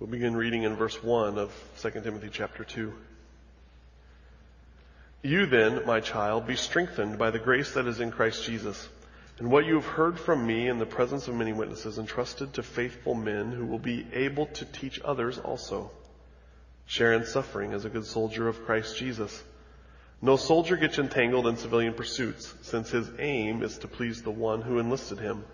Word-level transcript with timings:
We'll 0.00 0.08
begin 0.08 0.36
reading 0.36 0.62
in 0.62 0.76
verse 0.76 1.02
1 1.02 1.38
of 1.38 1.52
2 1.82 1.90
Timothy 1.90 2.28
chapter 2.30 2.62
2. 2.62 2.92
You 5.22 5.46
then, 5.46 5.84
my 5.86 5.98
child, 5.98 6.46
be 6.46 6.54
strengthened 6.54 7.18
by 7.18 7.32
the 7.32 7.40
grace 7.40 7.72
that 7.72 7.88
is 7.88 7.98
in 7.98 8.12
Christ 8.12 8.44
Jesus. 8.44 8.88
And 9.40 9.50
what 9.50 9.66
you 9.66 9.74
have 9.74 9.86
heard 9.86 10.20
from 10.20 10.46
me 10.46 10.68
in 10.68 10.78
the 10.78 10.86
presence 10.86 11.26
of 11.26 11.34
many 11.34 11.52
witnesses, 11.52 11.98
entrusted 11.98 12.54
to 12.54 12.62
faithful 12.62 13.16
men 13.16 13.50
who 13.50 13.66
will 13.66 13.80
be 13.80 14.06
able 14.12 14.46
to 14.46 14.64
teach 14.64 15.00
others 15.00 15.36
also. 15.36 15.90
Share 16.86 17.14
in 17.14 17.26
suffering 17.26 17.72
as 17.72 17.84
a 17.84 17.90
good 17.90 18.06
soldier 18.06 18.46
of 18.46 18.64
Christ 18.66 18.96
Jesus. 18.96 19.42
No 20.22 20.36
soldier 20.36 20.76
gets 20.76 21.00
entangled 21.00 21.48
in 21.48 21.56
civilian 21.56 21.94
pursuits, 21.94 22.54
since 22.62 22.88
his 22.88 23.10
aim 23.18 23.64
is 23.64 23.78
to 23.78 23.88
please 23.88 24.22
the 24.22 24.30
one 24.30 24.62
who 24.62 24.78
enlisted 24.78 25.18
him. 25.18 25.44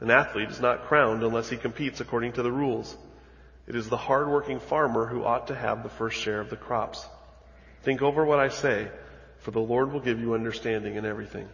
An 0.00 0.10
athlete 0.10 0.48
is 0.48 0.60
not 0.60 0.86
crowned 0.86 1.22
unless 1.22 1.50
he 1.50 1.58
competes 1.58 2.00
according 2.00 2.32
to 2.32 2.42
the 2.42 2.50
rules. 2.50 2.96
It 3.68 3.76
is 3.76 3.90
the 3.90 3.98
hard-working 3.98 4.60
farmer 4.60 5.04
who 5.04 5.24
ought 5.24 5.48
to 5.48 5.54
have 5.54 5.82
the 5.82 5.90
first 5.90 6.18
share 6.18 6.40
of 6.40 6.48
the 6.48 6.56
crops. 6.56 7.06
Think 7.82 8.00
over 8.00 8.24
what 8.24 8.40
I 8.40 8.48
say, 8.48 8.88
for 9.40 9.50
the 9.50 9.60
Lord 9.60 9.92
will 9.92 10.00
give 10.00 10.18
you 10.18 10.32
understanding 10.32 10.96
in 10.96 11.04
everything. 11.04 11.46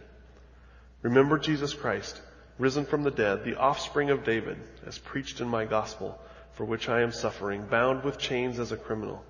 Remember 1.01 1.37
Jesus 1.37 1.73
Christ, 1.73 2.21
risen 2.57 2.85
from 2.85 3.03
the 3.03 3.11
dead, 3.11 3.43
the 3.43 3.59
offspring 3.59 4.11
of 4.11 4.23
David, 4.23 4.57
as 4.85 4.97
preached 4.97 5.41
in 5.41 5.49
my 5.49 5.65
gospel, 5.65 6.17
for 6.53 6.63
which 6.63 6.87
I 6.87 7.01
am 7.01 7.11
suffering, 7.11 7.65
bound 7.65 8.05
with 8.05 8.17
chains 8.17 8.59
as 8.59 8.71
a 8.71 8.77
criminal. 8.77 9.21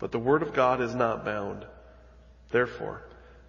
But 0.00 0.10
the 0.10 0.18
word 0.18 0.42
of 0.42 0.54
God 0.54 0.80
is 0.80 0.96
not 0.96 1.24
bound. 1.24 1.64
Therefore, 2.50 3.02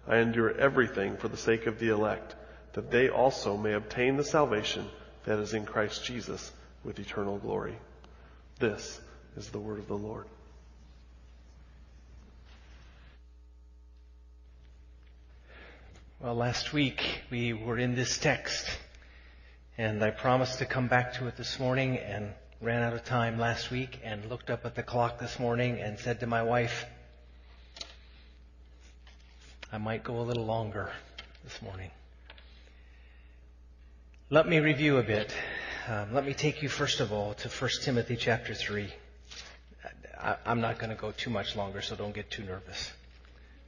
I 0.06 0.18
endure 0.18 0.56
everything 0.56 1.16
for 1.16 1.26
the 1.26 1.36
sake 1.36 1.66
of 1.66 1.80
the 1.80 1.88
elect, 1.88 2.36
that 2.74 2.92
they 2.92 3.08
also 3.08 3.56
may 3.56 3.72
obtain 3.72 4.16
the 4.16 4.22
salvation 4.22 4.86
that 5.24 5.40
is 5.40 5.54
in 5.54 5.66
Christ 5.66 6.04
Jesus 6.04 6.52
with 6.84 7.00
eternal 7.00 7.36
glory. 7.38 7.76
This 8.60 9.00
is 9.38 9.48
the 9.48 9.58
word 9.58 9.78
of 9.78 9.88
the 9.88 9.96
Lord. 9.96 10.26
Well, 16.20 16.34
last 16.34 16.74
week 16.74 17.22
we 17.30 17.54
were 17.54 17.78
in 17.78 17.94
this 17.94 18.18
text, 18.18 18.68
and 19.78 20.04
I 20.04 20.10
promised 20.10 20.58
to 20.58 20.66
come 20.66 20.88
back 20.88 21.14
to 21.14 21.26
it 21.26 21.38
this 21.38 21.58
morning 21.58 21.96
and 21.96 22.34
ran 22.60 22.82
out 22.82 22.92
of 22.92 23.02
time 23.06 23.38
last 23.38 23.70
week 23.70 23.98
and 24.04 24.26
looked 24.26 24.50
up 24.50 24.66
at 24.66 24.74
the 24.74 24.82
clock 24.82 25.18
this 25.18 25.38
morning 25.38 25.80
and 25.80 25.98
said 25.98 26.20
to 26.20 26.26
my 26.26 26.42
wife, 26.42 26.84
I 29.72 29.78
might 29.78 30.04
go 30.04 30.20
a 30.20 30.24
little 30.24 30.44
longer 30.44 30.90
this 31.44 31.62
morning. 31.62 31.90
Let 34.28 34.46
me 34.46 34.58
review 34.58 34.98
a 34.98 35.02
bit 35.02 35.34
um, 35.88 36.12
let 36.14 36.24
me 36.24 36.34
take 36.34 36.62
you 36.62 36.68
first 36.68 37.00
of 37.00 37.12
all 37.12 37.34
to 37.34 37.48
1 37.48 37.70
Timothy 37.82 38.16
chapter 38.16 38.54
3. 38.54 38.88
I, 40.18 40.36
I'm 40.44 40.60
not 40.60 40.78
going 40.78 40.90
to 40.90 40.96
go 40.96 41.12
too 41.12 41.30
much 41.30 41.56
longer, 41.56 41.80
so 41.80 41.96
don't 41.96 42.14
get 42.14 42.30
too 42.30 42.44
nervous. 42.44 42.92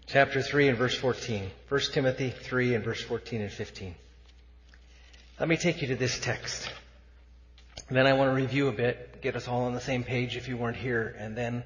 Chapter 0.06 0.42
3 0.42 0.68
and 0.68 0.78
verse 0.78 0.96
14. 0.96 1.50
1 1.68 1.80
Timothy 1.92 2.30
3 2.30 2.74
and 2.74 2.84
verse 2.84 3.00
14 3.00 3.42
and 3.42 3.52
15. 3.52 3.94
Let 5.40 5.48
me 5.48 5.56
take 5.56 5.80
you 5.82 5.88
to 5.88 5.96
this 5.96 6.18
text. 6.18 6.70
then 7.90 8.06
I 8.06 8.12
want 8.12 8.30
to 8.30 8.34
review 8.34 8.68
a 8.68 8.72
bit, 8.72 9.22
get 9.22 9.36
us 9.36 9.48
all 9.48 9.62
on 9.62 9.74
the 9.74 9.80
same 9.80 10.04
page 10.04 10.36
if 10.36 10.48
you 10.48 10.56
weren't 10.56 10.76
here, 10.76 11.16
and 11.18 11.36
then 11.36 11.64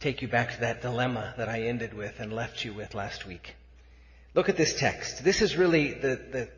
take 0.00 0.22
you 0.22 0.28
back 0.28 0.54
to 0.54 0.60
that 0.60 0.82
dilemma 0.82 1.34
that 1.36 1.48
I 1.48 1.62
ended 1.62 1.94
with 1.94 2.20
and 2.20 2.32
left 2.32 2.64
you 2.64 2.72
with 2.72 2.94
last 2.94 3.26
week. 3.26 3.54
Look 4.34 4.48
at 4.48 4.56
this 4.56 4.78
text. 4.78 5.24
This 5.24 5.42
is 5.42 5.56
really 5.56 5.92
the, 5.92 6.08
the, 6.08 6.16
the 6.32 6.48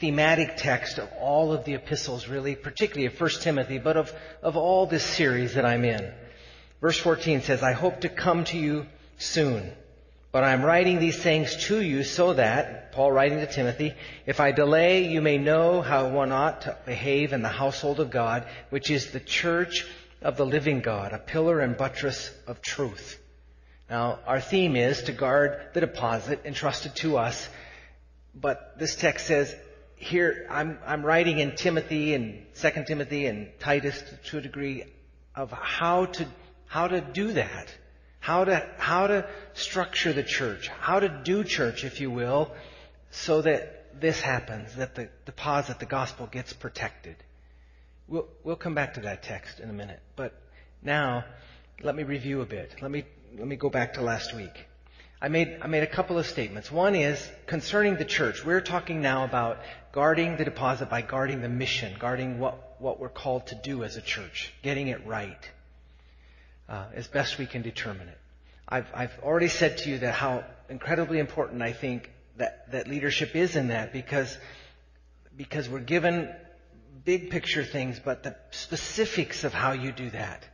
thematic 0.00 0.56
text 0.56 0.98
of 0.98 1.08
all 1.20 1.52
of 1.52 1.64
the 1.64 1.74
epistles, 1.74 2.28
really, 2.28 2.56
particularly 2.56 3.06
of 3.06 3.20
1 3.20 3.30
Timothy, 3.40 3.78
but 3.78 3.96
of, 3.96 4.12
of 4.42 4.56
all 4.56 4.86
this 4.86 5.04
series 5.04 5.54
that 5.54 5.64
I'm 5.64 5.84
in. 5.84 6.12
Verse 6.80 6.98
14 6.98 7.42
says, 7.42 7.62
I 7.62 7.72
hope 7.72 8.00
to 8.00 8.08
come 8.08 8.44
to 8.44 8.58
you 8.58 8.86
soon. 9.18 9.72
But 10.32 10.42
I'm 10.42 10.64
writing 10.64 10.98
these 10.98 11.22
things 11.22 11.66
to 11.68 11.80
you 11.80 12.02
so 12.02 12.34
that, 12.34 12.90
Paul 12.92 13.12
writing 13.12 13.38
to 13.38 13.46
Timothy, 13.46 13.94
if 14.26 14.40
I 14.40 14.50
delay, 14.50 15.06
you 15.06 15.22
may 15.22 15.38
know 15.38 15.80
how 15.80 16.08
one 16.08 16.32
ought 16.32 16.62
to 16.62 16.76
behave 16.84 17.32
in 17.32 17.42
the 17.42 17.48
household 17.48 18.00
of 18.00 18.10
God, 18.10 18.44
which 18.70 18.90
is 18.90 19.12
the 19.12 19.20
church 19.20 19.86
of 20.20 20.36
the 20.36 20.44
living 20.44 20.80
God, 20.80 21.12
a 21.12 21.18
pillar 21.18 21.60
and 21.60 21.76
buttress 21.76 22.32
of 22.48 22.60
truth. 22.60 23.20
Now, 23.88 24.18
our 24.26 24.40
theme 24.40 24.74
is 24.74 25.02
to 25.02 25.12
guard 25.12 25.68
the 25.72 25.80
deposit 25.80 26.40
entrusted 26.44 26.96
to 26.96 27.18
us, 27.18 27.48
but 28.34 28.76
this 28.78 28.96
text 28.96 29.26
says, 29.26 29.54
here 30.04 30.46
I'm, 30.50 30.78
I'm 30.86 31.04
writing 31.04 31.38
in 31.38 31.56
Timothy 31.56 32.14
and 32.14 32.44
Second 32.52 32.86
Timothy 32.86 33.26
and 33.26 33.48
Titus 33.58 34.02
to, 34.26 34.38
a 34.38 34.40
degree 34.40 34.84
of 35.34 35.50
how 35.50 36.06
to 36.06 36.26
how 36.66 36.88
to 36.88 37.00
do 37.00 37.32
that, 37.32 37.74
how 38.20 38.44
to 38.44 38.68
how 38.76 39.06
to 39.06 39.26
structure 39.54 40.12
the 40.12 40.22
church, 40.22 40.68
how 40.68 41.00
to 41.00 41.08
do 41.08 41.42
church, 41.42 41.84
if 41.84 42.00
you 42.00 42.10
will, 42.10 42.52
so 43.10 43.42
that 43.42 44.00
this 44.00 44.20
happens, 44.20 44.76
that 44.76 44.94
the 44.94 45.08
deposit, 45.24 45.78
the 45.78 45.86
gospel 45.86 46.26
gets 46.26 46.52
protected. 46.52 47.16
We'll 48.06 48.28
we'll 48.42 48.56
come 48.56 48.74
back 48.74 48.94
to 48.94 49.00
that 49.00 49.22
text 49.22 49.58
in 49.58 49.70
a 49.70 49.72
minute, 49.72 50.00
but 50.16 50.34
now 50.82 51.24
let 51.82 51.94
me 51.94 52.02
review 52.02 52.42
a 52.42 52.46
bit. 52.46 52.74
Let 52.82 52.90
me 52.90 53.04
let 53.38 53.46
me 53.46 53.56
go 53.56 53.70
back 53.70 53.94
to 53.94 54.02
last 54.02 54.34
week. 54.36 54.66
I 55.24 55.28
made, 55.28 55.56
I 55.62 55.68
made 55.68 55.82
a 55.82 55.86
couple 55.86 56.18
of 56.18 56.26
statements. 56.26 56.70
One 56.70 56.94
is 56.94 57.18
concerning 57.46 57.96
the 57.96 58.04
church. 58.04 58.44
We're 58.44 58.60
talking 58.60 59.00
now 59.00 59.24
about 59.24 59.58
guarding 59.90 60.36
the 60.36 60.44
deposit 60.44 60.90
by 60.90 61.00
guarding 61.00 61.40
the 61.40 61.48
mission, 61.48 61.96
guarding 61.98 62.38
what, 62.38 62.78
what 62.78 63.00
we're 63.00 63.08
called 63.08 63.46
to 63.46 63.54
do 63.54 63.84
as 63.84 63.96
a 63.96 64.02
church, 64.02 64.52
getting 64.62 64.88
it 64.88 65.06
right 65.06 65.50
uh, 66.68 66.88
as 66.92 67.06
best 67.06 67.38
we 67.38 67.46
can 67.46 67.62
determine 67.62 68.08
it. 68.08 68.18
I've, 68.68 68.86
I've 68.92 69.18
already 69.22 69.48
said 69.48 69.78
to 69.78 69.88
you 69.88 69.98
that 70.00 70.12
how 70.12 70.44
incredibly 70.68 71.20
important 71.20 71.62
I 71.62 71.72
think 71.72 72.10
that, 72.36 72.70
that 72.72 72.86
leadership 72.86 73.34
is 73.34 73.56
in 73.56 73.68
that 73.68 73.94
because, 73.94 74.36
because 75.34 75.70
we're 75.70 75.78
given 75.78 76.28
big 77.02 77.30
picture 77.30 77.64
things, 77.64 77.98
but 77.98 78.24
the 78.24 78.36
specifics 78.50 79.42
of 79.44 79.54
how 79.54 79.72
you 79.72 79.90
do 79.90 80.10
that 80.10 80.44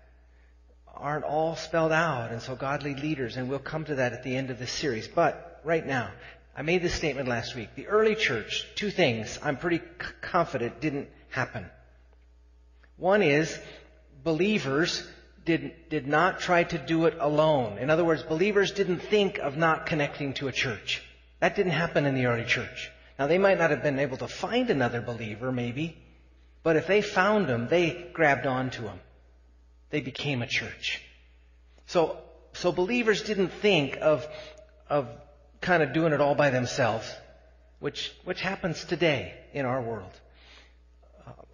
aren't 1.01 1.25
all 1.25 1.57
spelled 1.57 1.93
out. 1.93 2.31
And 2.31 2.41
so 2.41 2.55
godly 2.55 2.95
leaders, 2.95 3.37
and 3.37 3.49
we'll 3.49 3.59
come 3.59 3.85
to 3.87 3.97
that 3.97 4.13
at 4.13 4.23
the 4.23 4.37
end 4.37 4.51
of 4.51 4.59
this 4.59 4.73
series. 4.73 5.09
But 5.09 5.61
right 5.65 5.85
now, 5.85 6.11
I 6.57 6.63
made 6.63 6.83
this 6.83 6.95
statement 6.95 7.29
last 7.29 7.55
week. 7.55 7.71
The 7.75 7.89
early 7.89 8.15
church, 8.15 8.67
two 8.75 8.91
things 8.91 9.39
I'm 9.43 9.57
pretty 9.57 9.79
c- 9.79 10.07
confident 10.21 10.81
didn't 10.81 11.09
happen. 11.31 11.67
One 12.97 13.23
is 13.23 13.59
believers 14.23 15.07
did, 15.45 15.73
did 15.89 16.07
not 16.07 16.41
try 16.41 16.65
to 16.65 16.79
do 16.79 17.07
it 17.07 17.17
alone. 17.19 17.79
In 17.79 17.89
other 17.89 18.05
words, 18.05 18.23
believers 18.23 18.73
didn't 18.73 19.01
think 19.01 19.39
of 19.39 19.57
not 19.57 19.87
connecting 19.87 20.35
to 20.35 20.49
a 20.49 20.53
church. 20.53 21.03
That 21.41 21.57
didn't 21.57 21.73
happen 21.73 22.05
in 22.05 22.15
the 22.15 22.27
early 22.27 22.45
church. 22.45 22.91
Now 23.19 23.27
they 23.27 23.39
might 23.39 23.59
not 23.59 23.71
have 23.71 23.83
been 23.83 23.99
able 23.99 24.19
to 24.19 24.29
find 24.29 24.69
another 24.69 25.01
believer, 25.01 25.51
maybe, 25.51 25.97
but 26.63 26.77
if 26.77 26.87
they 26.87 27.01
found 27.01 27.47
them, 27.47 27.69
they 27.69 28.11
grabbed 28.13 28.47
onto 28.47 28.83
him 28.83 29.01
they 29.91 30.01
became 30.01 30.43
a 30.43 30.47
church. 30.47 31.03
So, 31.87 32.19
so 32.53 32.73
believers 32.73 33.23
didn't 33.23 33.49
think 33.49 33.99
of, 34.01 34.27
of 34.89 35.09
kind 35.61 35.83
of 35.83 35.93
doing 35.93 36.13
it 36.13 36.21
all 36.21 36.35
by 36.35 36.51
themselves, 36.51 37.13
which, 37.81 38.13
which 38.25 38.41
happens 38.41 38.85
today 38.85 39.35
in 39.53 39.67
our 39.67 39.83
world. 39.83 40.13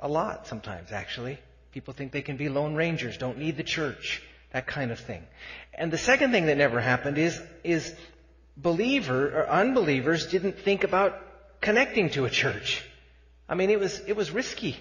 A 0.00 0.08
lot 0.08 0.46
sometimes, 0.46 0.92
actually. 0.92 1.38
People 1.72 1.94
think 1.94 2.12
they 2.12 2.22
can 2.22 2.36
be 2.36 2.48
lone 2.48 2.74
rangers, 2.74 3.18
don't 3.18 3.38
need 3.38 3.56
the 3.56 3.62
church, 3.62 4.22
that 4.52 4.66
kind 4.66 4.90
of 4.90 4.98
thing. 4.98 5.22
And 5.74 5.92
the 5.92 5.98
second 5.98 6.32
thing 6.32 6.46
that 6.46 6.56
never 6.56 6.80
happened 6.80 7.18
is, 7.18 7.40
is 7.64 7.94
believer 8.56 9.40
or 9.40 9.48
unbelievers 9.48 10.26
didn't 10.26 10.58
think 10.58 10.84
about 10.84 11.18
connecting 11.60 12.10
to 12.10 12.24
a 12.24 12.30
church. 12.30 12.82
I 13.48 13.54
mean, 13.54 13.70
it 13.70 13.78
was, 13.78 14.00
it 14.06 14.16
was 14.16 14.30
risky. 14.30 14.76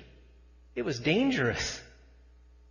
It 0.76 0.84
was 0.84 1.00
dangerous. 1.00 1.82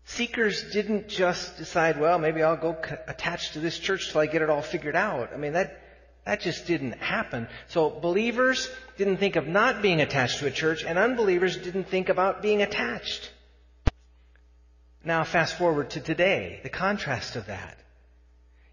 Seekers 0.07 0.71
didn't 0.73 1.09
just 1.09 1.57
decide, 1.57 1.99
well, 1.99 2.19
maybe 2.19 2.43
I'll 2.43 2.57
go 2.57 2.77
attach 3.09 3.53
to 3.53 3.61
this 3.61 3.79
church 3.79 4.13
till 4.13 4.21
I 4.21 4.27
get 4.27 4.43
it 4.43 4.51
all 4.51 4.63
figured 4.63 4.97
out. 4.97 5.33
I 5.33 5.37
mean, 5.37 5.55
that, 5.55 5.81
that 6.27 6.41
just 6.41 6.67
didn't 6.67 6.93
happen. 6.93 7.49
So 7.69 7.89
believers 7.89 8.69
didn't 8.99 9.17
think 9.17 9.37
of 9.37 9.47
not 9.47 9.81
being 9.81 10.01
attached 10.01 10.41
to 10.41 10.47
a 10.47 10.51
church, 10.51 10.85
and 10.85 10.99
unbelievers 10.99 11.57
didn't 11.57 11.85
think 11.85 12.11
about 12.11 12.43
being 12.43 12.63
attached. 12.63 13.31
Now 15.05 15.25
fast 15.25 15.57
forward 15.57 15.91
to 15.91 16.01
today, 16.01 16.61
the 16.63 16.71
contrast 16.71 17.37
of 17.37 17.47
that. 17.47 17.79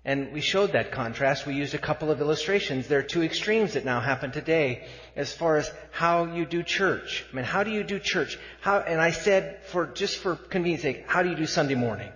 And 0.03 0.33
we 0.33 0.41
showed 0.41 0.71
that 0.71 0.91
contrast. 0.91 1.45
We 1.45 1.53
used 1.53 1.75
a 1.75 1.77
couple 1.77 2.09
of 2.09 2.21
illustrations. 2.21 2.87
There 2.87 2.99
are 2.99 3.03
two 3.03 3.21
extremes 3.21 3.73
that 3.73 3.85
now 3.85 3.99
happen 3.99 4.31
today 4.31 4.87
as 5.15 5.31
far 5.31 5.57
as 5.57 5.71
how 5.91 6.25
you 6.25 6.45
do 6.45 6.63
church. 6.63 7.23
I 7.31 7.35
mean, 7.35 7.45
how 7.45 7.63
do 7.63 7.69
you 7.69 7.83
do 7.83 7.99
church? 7.99 8.39
How, 8.61 8.79
and 8.79 8.99
I 8.99 9.11
said 9.11 9.63
for, 9.65 9.85
just 9.85 10.17
for 10.17 10.35
convenience 10.35 10.81
sake, 10.81 11.03
how 11.07 11.21
do 11.21 11.29
you 11.29 11.35
do 11.35 11.45
Sunday 11.45 11.75
morning? 11.75 12.11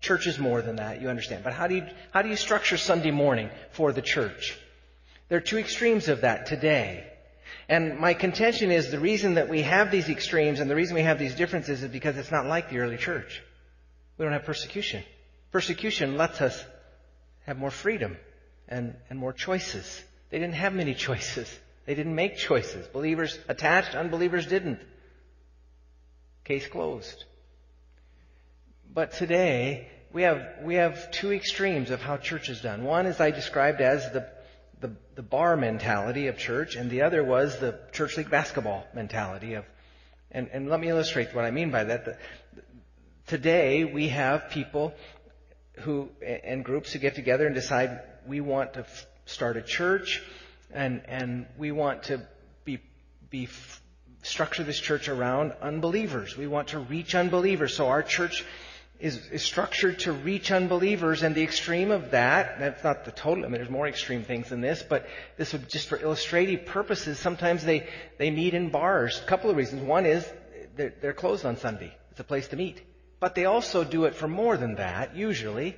Church 0.00 0.26
is 0.26 0.38
more 0.38 0.62
than 0.62 0.76
that, 0.76 1.02
you 1.02 1.10
understand. 1.10 1.44
But 1.44 1.52
how 1.52 1.66
do 1.66 1.74
you, 1.74 1.86
how 2.10 2.22
do 2.22 2.30
you 2.30 2.36
structure 2.36 2.78
Sunday 2.78 3.10
morning 3.10 3.50
for 3.72 3.92
the 3.92 4.00
church? 4.00 4.58
There 5.28 5.36
are 5.36 5.42
two 5.42 5.58
extremes 5.58 6.08
of 6.08 6.22
that 6.22 6.46
today. 6.46 7.06
And 7.68 7.98
my 7.98 8.14
contention 8.14 8.70
is 8.70 8.90
the 8.90 8.98
reason 8.98 9.34
that 9.34 9.50
we 9.50 9.60
have 9.60 9.90
these 9.90 10.08
extremes 10.08 10.58
and 10.58 10.70
the 10.70 10.74
reason 10.74 10.94
we 10.94 11.02
have 11.02 11.18
these 11.18 11.34
differences 11.34 11.82
is 11.82 11.90
because 11.90 12.16
it's 12.16 12.32
not 12.32 12.46
like 12.46 12.70
the 12.70 12.78
early 12.78 12.96
church. 12.96 13.42
we 14.16 14.24
don't 14.24 14.32
have 14.32 14.44
persecution. 14.44 15.04
Persecution 15.52 16.16
lets 16.16 16.40
us 16.40 16.64
have 17.46 17.58
more 17.58 17.70
freedom 17.70 18.16
and, 18.68 18.94
and 19.08 19.18
more 19.18 19.32
choices. 19.32 20.02
They 20.30 20.38
didn't 20.38 20.54
have 20.54 20.72
many 20.72 20.94
choices. 20.94 21.48
They 21.86 21.94
didn't 21.94 22.14
make 22.14 22.36
choices. 22.36 22.86
Believers 22.88 23.38
attached, 23.48 23.94
unbelievers 23.94 24.46
didn't. 24.46 24.80
Case 26.44 26.66
closed. 26.68 27.24
But 28.92 29.12
today, 29.12 29.88
we 30.12 30.22
have, 30.22 30.42
we 30.62 30.74
have 30.76 31.10
two 31.10 31.32
extremes 31.32 31.90
of 31.90 32.00
how 32.00 32.16
church 32.16 32.48
is 32.48 32.60
done. 32.60 32.84
One 32.84 33.06
is 33.06 33.20
I 33.20 33.30
described 33.30 33.80
as 33.80 34.10
the, 34.12 34.28
the, 34.80 34.92
the 35.14 35.22
bar 35.22 35.56
mentality 35.56 36.26
of 36.26 36.38
church, 36.38 36.76
and 36.76 36.90
the 36.90 37.02
other 37.02 37.22
was 37.22 37.58
the 37.58 37.78
church 37.92 38.16
league 38.16 38.30
basketball 38.30 38.86
mentality 38.94 39.54
of, 39.54 39.64
and, 40.32 40.48
and 40.52 40.68
let 40.68 40.80
me 40.80 40.88
illustrate 40.88 41.34
what 41.34 41.44
I 41.44 41.50
mean 41.50 41.70
by 41.70 41.84
that. 41.84 42.04
The, 42.04 42.16
today, 43.26 43.84
we 43.84 44.08
have 44.08 44.50
people 44.50 44.92
who, 45.80 46.08
and 46.22 46.64
groups 46.64 46.92
who 46.92 46.98
get 46.98 47.14
together 47.14 47.46
and 47.46 47.54
decide 47.54 48.00
we 48.26 48.40
want 48.40 48.74
to 48.74 48.80
f- 48.80 49.06
start 49.26 49.56
a 49.56 49.62
church, 49.62 50.22
and, 50.72 51.02
and 51.06 51.46
we 51.58 51.72
want 51.72 52.04
to 52.04 52.26
be, 52.64 52.78
be 53.30 53.44
f- 53.44 53.82
structure 54.22 54.62
this 54.62 54.78
church 54.78 55.08
around 55.08 55.52
unbelievers. 55.60 56.36
We 56.36 56.46
want 56.46 56.68
to 56.68 56.78
reach 56.78 57.14
unbelievers. 57.14 57.74
So 57.74 57.88
our 57.88 58.02
church 58.02 58.44
is, 59.00 59.16
is 59.32 59.42
structured 59.42 60.00
to 60.00 60.12
reach 60.12 60.52
unbelievers, 60.52 61.22
and 61.22 61.34
the 61.34 61.42
extreme 61.42 61.90
of 61.90 62.10
that, 62.10 62.58
that's 62.58 62.84
not 62.84 63.04
the 63.04 63.12
total, 63.12 63.44
I 63.44 63.48
mean, 63.48 63.56
there's 63.56 63.70
more 63.70 63.88
extreme 63.88 64.24
things 64.24 64.50
than 64.50 64.60
this, 64.60 64.82
but 64.82 65.06
this 65.38 65.52
would 65.52 65.68
just 65.68 65.88
for 65.88 65.98
illustrative 65.98 66.66
purposes, 66.66 67.18
sometimes 67.18 67.64
they, 67.64 67.88
they 68.18 68.30
meet 68.30 68.54
in 68.54 68.68
bars. 68.70 69.20
A 69.24 69.26
couple 69.26 69.50
of 69.50 69.56
reasons. 69.56 69.82
One 69.82 70.06
is 70.06 70.30
they're, 70.76 70.92
they're 71.00 71.14
closed 71.14 71.46
on 71.46 71.56
Sunday. 71.56 71.92
It's 72.10 72.20
a 72.20 72.24
place 72.24 72.48
to 72.48 72.56
meet. 72.56 72.82
But 73.20 73.34
they 73.34 73.44
also 73.44 73.84
do 73.84 74.06
it 74.06 74.14
for 74.14 74.26
more 74.26 74.56
than 74.56 74.76
that, 74.76 75.14
usually. 75.14 75.76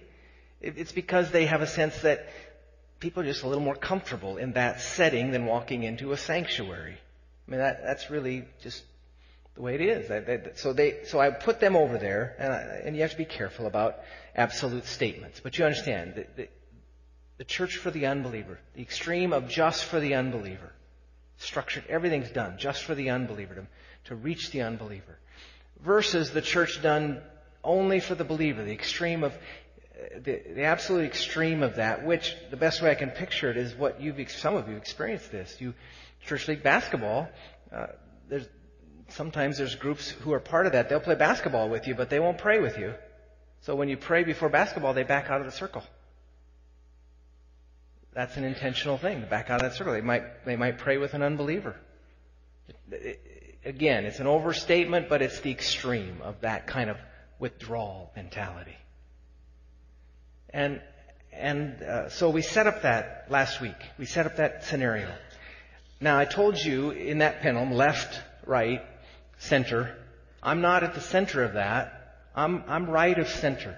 It's 0.61 0.93
because 0.93 1.33
they 1.33 1.47
have 1.47 1.61
a 1.61 1.67
sense 1.67 2.01
that 2.03 2.29
people 3.01 3.25
are 3.25 3.27
just 3.27 3.43
a 3.43 3.49
little 3.49 3.65
more 3.65 3.75
comfortable 3.75 4.37
in 4.37 4.53
that 4.53 4.81
setting 4.81 5.33
than 5.33 5.45
walking 5.45 5.83
into 5.83 6.13
a 6.13 6.17
sanctuary. 6.17 6.97
I 7.47 7.51
mean, 7.51 7.59
that, 7.59 7.83
that's 7.83 8.11
really 8.11 8.45
just 8.63 8.85
the 9.57 9.63
way 9.63 9.75
it 9.75 9.81
is. 9.81 10.61
so 10.61 10.73
they, 10.73 11.05
so 11.05 11.19
I 11.19 11.31
put 11.31 11.59
them 11.59 11.75
over 11.75 11.99
there, 11.99 12.37
and, 12.39 12.53
I, 12.53 12.61
and 12.85 12.95
you 12.95 13.03
have 13.03 13.11
to 13.11 13.17
be 13.17 13.25
careful 13.25 13.67
about 13.67 13.97
absolute 14.37 14.87
statements. 14.87 15.41
But 15.41 15.59
you 15.59 15.65
understand, 15.65 16.15
the, 16.15 16.27
the, 16.37 16.49
the 17.39 17.45
church 17.45 17.77
for 17.77 17.91
the 17.91 18.07
unbeliever, 18.07 18.61
the 18.75 18.83
extreme 18.83 19.33
of 19.33 19.49
just 19.49 19.85
for 19.85 19.99
the 19.99 20.15
unbeliever, 20.15 20.73
structured, 21.39 21.85
everything's 21.89 22.31
done 22.31 22.57
just 22.57 22.85
for 22.85 22.95
the 22.95 23.11
unbeliever, 23.11 23.55
to, 23.57 23.67
to 24.05 24.15
reach 24.15 24.53
the 24.53 24.63
unbeliever, 24.63 25.19
versus 25.81 26.31
the 26.31 26.41
church 26.41 26.81
done 26.83 27.21
only 27.65 28.01
for 28.01 28.15
the 28.15 28.25
believer, 28.25 28.65
the 28.65 28.73
extreme 28.73 29.25
of, 29.25 29.33
the, 30.17 30.43
the 30.55 30.65
absolute 30.65 31.05
extreme 31.05 31.63
of 31.63 31.77
that, 31.77 32.05
which 32.05 32.37
the 32.51 32.57
best 32.57 32.83
way 32.83 32.91
I 32.91 32.95
can 32.95 33.11
picture 33.11 33.51
it 33.51 33.57
is 33.57 33.75
what 33.75 34.01
you've, 34.01 34.31
some 34.31 34.57
of 34.57 34.69
you 34.69 34.77
experienced 34.77 35.31
this. 35.31 35.57
You, 35.61 35.75
church 36.27 36.49
league 36.49 36.63
basketball, 36.63 37.29
uh, 37.73 37.87
there's, 38.29 38.49
sometimes 39.09 39.59
there's 39.59 39.75
groups 39.75 40.11
who 40.11 40.33
are 40.33 40.41
part 40.41 40.67
of 40.67 40.73
that. 40.73 40.89
They'll 40.89 41.01
play 41.01 41.15
basketball 41.15 41.69
with 41.69 41.87
you, 41.87 41.95
but 41.95 42.11
they 42.11 42.21
won't 42.21 42.39
pray 42.39 42.61
with 42.61 42.79
you. 42.79 42.95
So 43.61 43.77
when 43.77 43.89
you 43.89 43.97
pray 43.97 44.25
before 44.25 44.49
basketball, 44.49 44.95
they 44.95 45.05
back 45.05 45.31
out 45.31 45.41
of 45.41 45.47
the 45.47 45.53
circle. 45.53 45.83
That's 48.13 48.37
an 48.37 48.45
intentional 48.45 48.99
thing 48.99 49.25
back 49.31 49.51
out 49.51 49.63
of 49.63 49.71
that 49.71 49.77
circle. 49.77 49.93
They 49.93 50.01
might, 50.01 50.45
they 50.45 50.57
might 50.57 50.79
pray 50.79 50.99
with 50.99 51.15
an 51.15 51.23
unbeliever. 51.23 51.77
again, 53.65 54.05
it's 54.05 54.21
an 54.21 54.27
overstatement, 54.27 55.09
but 55.09 55.23
it's 55.23 55.41
the 55.41 55.51
extreme 55.51 56.21
of 56.23 56.41
that 56.43 56.67
kind 56.67 56.91
of 56.91 56.99
withdrawal 57.43 58.13
mentality. 58.15 58.77
And, 60.51 60.81
and 61.33 61.83
uh, 61.83 62.09
so 62.09 62.31
we 62.31 62.41
set 62.41 62.69
up 62.69 62.83
that 62.83 63.27
last 63.31 63.61
week. 63.61 63.75
We 63.99 64.07
set 64.07 64.27
up 64.27 64.37
that 64.37 64.65
scenario. 64.65 65.11
Now 66.01 66.17
I 66.21 66.25
told 66.25 66.57
you 66.57 66.93
in 66.93 67.19
that 67.19 67.41
pendulum, 67.41 67.73
left, 67.73 68.21
right, 68.47 68.81
center. 69.39 69.93
I'm 70.41 70.61
not 70.61 70.85
at 70.85 70.95
the 70.95 71.01
center 71.01 71.43
of 71.43 71.55
that. 71.55 72.29
I'm, 72.37 72.63
I'm 72.69 72.89
right 72.89 73.19
of 73.19 73.29
center. 73.29 73.77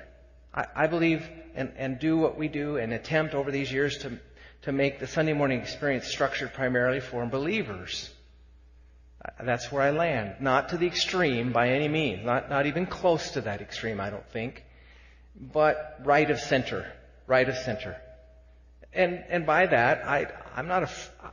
I, 0.52 0.66
I 0.76 0.86
believe 0.86 1.26
and, 1.54 1.72
and 1.78 1.98
do 1.98 2.18
what 2.18 2.36
we 2.36 2.48
do 2.48 2.76
and 2.76 2.92
attempt 2.92 3.34
over 3.34 3.50
these 3.50 3.72
years 3.72 3.96
to, 3.98 4.20
to 4.62 4.72
make 4.72 5.00
the 5.00 5.06
Sunday 5.06 5.32
morning 5.32 5.62
experience 5.62 6.06
structured 6.06 6.52
primarily 6.52 7.00
for 7.00 7.24
believers. 7.24 8.10
That's 9.42 9.72
where 9.72 9.82
I 9.82 9.90
land. 9.90 10.36
Not 10.40 10.70
to 10.70 10.76
the 10.76 10.86
extreme 10.86 11.52
by 11.52 11.70
any 11.70 11.88
means. 11.88 12.24
Not, 12.24 12.50
not 12.50 12.66
even 12.66 12.86
close 12.86 13.30
to 13.32 13.42
that 13.42 13.60
extreme, 13.60 14.00
I 14.00 14.10
don't 14.10 14.28
think. 14.30 14.64
But 15.40 16.00
right 16.04 16.30
of 16.30 16.40
center. 16.40 16.90
Right 17.26 17.48
of 17.48 17.56
center. 17.56 17.96
And, 18.92 19.24
and 19.28 19.46
by 19.46 19.66
that, 19.66 20.06
I, 20.06 20.26
I'm 20.54 20.68
not, 20.68 20.84
a, 20.84 20.88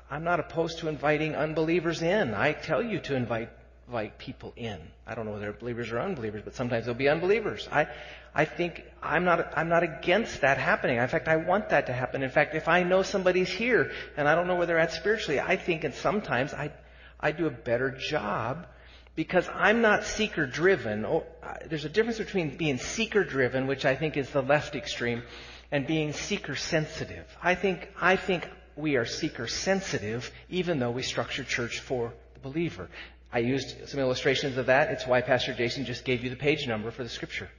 I'm 0.10 0.24
not 0.24 0.40
opposed 0.40 0.80
to 0.80 0.88
inviting 0.88 1.36
unbelievers 1.36 2.02
in. 2.02 2.34
I 2.34 2.54
tell 2.54 2.82
you 2.82 3.00
to 3.02 3.16
invite 3.16 3.50
invite 3.92 4.18
people 4.18 4.54
in. 4.56 4.80
I 5.06 5.16
don't 5.16 5.26
know 5.26 5.34
whether 5.34 5.44
they're 5.44 5.54
believers 5.54 5.92
or 5.92 6.00
unbelievers, 6.00 6.44
but 6.46 6.56
sometimes 6.56 6.86
they'll 6.86 6.96
be 6.96 7.10
unbelievers. 7.10 7.68
I, 7.70 7.88
I 8.34 8.46
think 8.46 8.86
I'm 9.04 9.26
not, 9.26 9.52
I'm 9.58 9.68
not 9.68 9.84
against 9.84 10.42
that 10.42 10.58
happening. 10.58 10.96
In 10.96 11.08
fact, 11.10 11.28
I 11.28 11.36
want 11.36 11.70
that 11.70 11.88
to 11.88 11.94
happen. 11.94 12.24
In 12.24 12.30
fact, 12.30 12.56
if 12.56 12.70
I 12.70 12.84
know 12.84 13.04
somebody's 13.04 13.50
here 13.50 13.92
and 14.16 14.30
I 14.30 14.36
don't 14.36 14.48
know 14.48 14.56
where 14.56 14.66
they're 14.66 14.80
at 14.80 14.94
spiritually, 14.94 15.42
I 15.42 15.58
think 15.58 15.84
and 15.84 15.94
sometimes 15.94 16.54
I, 16.54 16.72
I 17.22 17.32
do 17.32 17.48
a 17.48 17.52
better 17.52 17.92
job 17.92 18.68
because 19.16 19.48
I'm 19.54 19.82
not 19.82 20.06
seeker 20.06 20.46
driven. 20.46 21.06
Oh, 21.06 21.26
there's 21.68 21.86
a 21.86 21.90
difference 21.90 22.18
between 22.18 22.58
being 22.58 22.78
seeker 22.78 23.24
driven, 23.24 23.68
which 23.68 23.86
I 23.86 23.96
think 23.96 24.18
is 24.18 24.30
the 24.30 24.42
left 24.42 24.76
extreme, 24.76 25.24
and 25.72 25.86
being 25.86 26.14
seeker 26.14 26.56
sensitive. 26.56 27.26
I 27.42 27.56
think, 27.56 27.88
I 28.00 28.16
think 28.16 28.50
we 28.76 28.96
are 28.96 29.06
seeker 29.06 29.48
sensitive 29.48 30.32
even 30.50 30.80
though 30.80 30.92
we 30.92 31.04
structure 31.04 31.44
church 31.44 31.80
for 31.80 32.14
the 32.34 32.40
believer. 32.40 32.90
I 33.34 33.40
used 33.40 33.88
some 33.88 34.00
illustrations 34.00 34.58
of 34.58 34.66
that. 34.66 34.92
It's 34.92 35.08
why 35.08 35.22
Pastor 35.22 35.54
Jason 35.54 35.86
just 35.86 36.04
gave 36.04 36.24
you 36.24 36.30
the 36.30 36.36
page 36.36 36.68
number 36.68 36.92
for 36.92 37.04
the 37.04 37.10
scripture. 37.10 37.50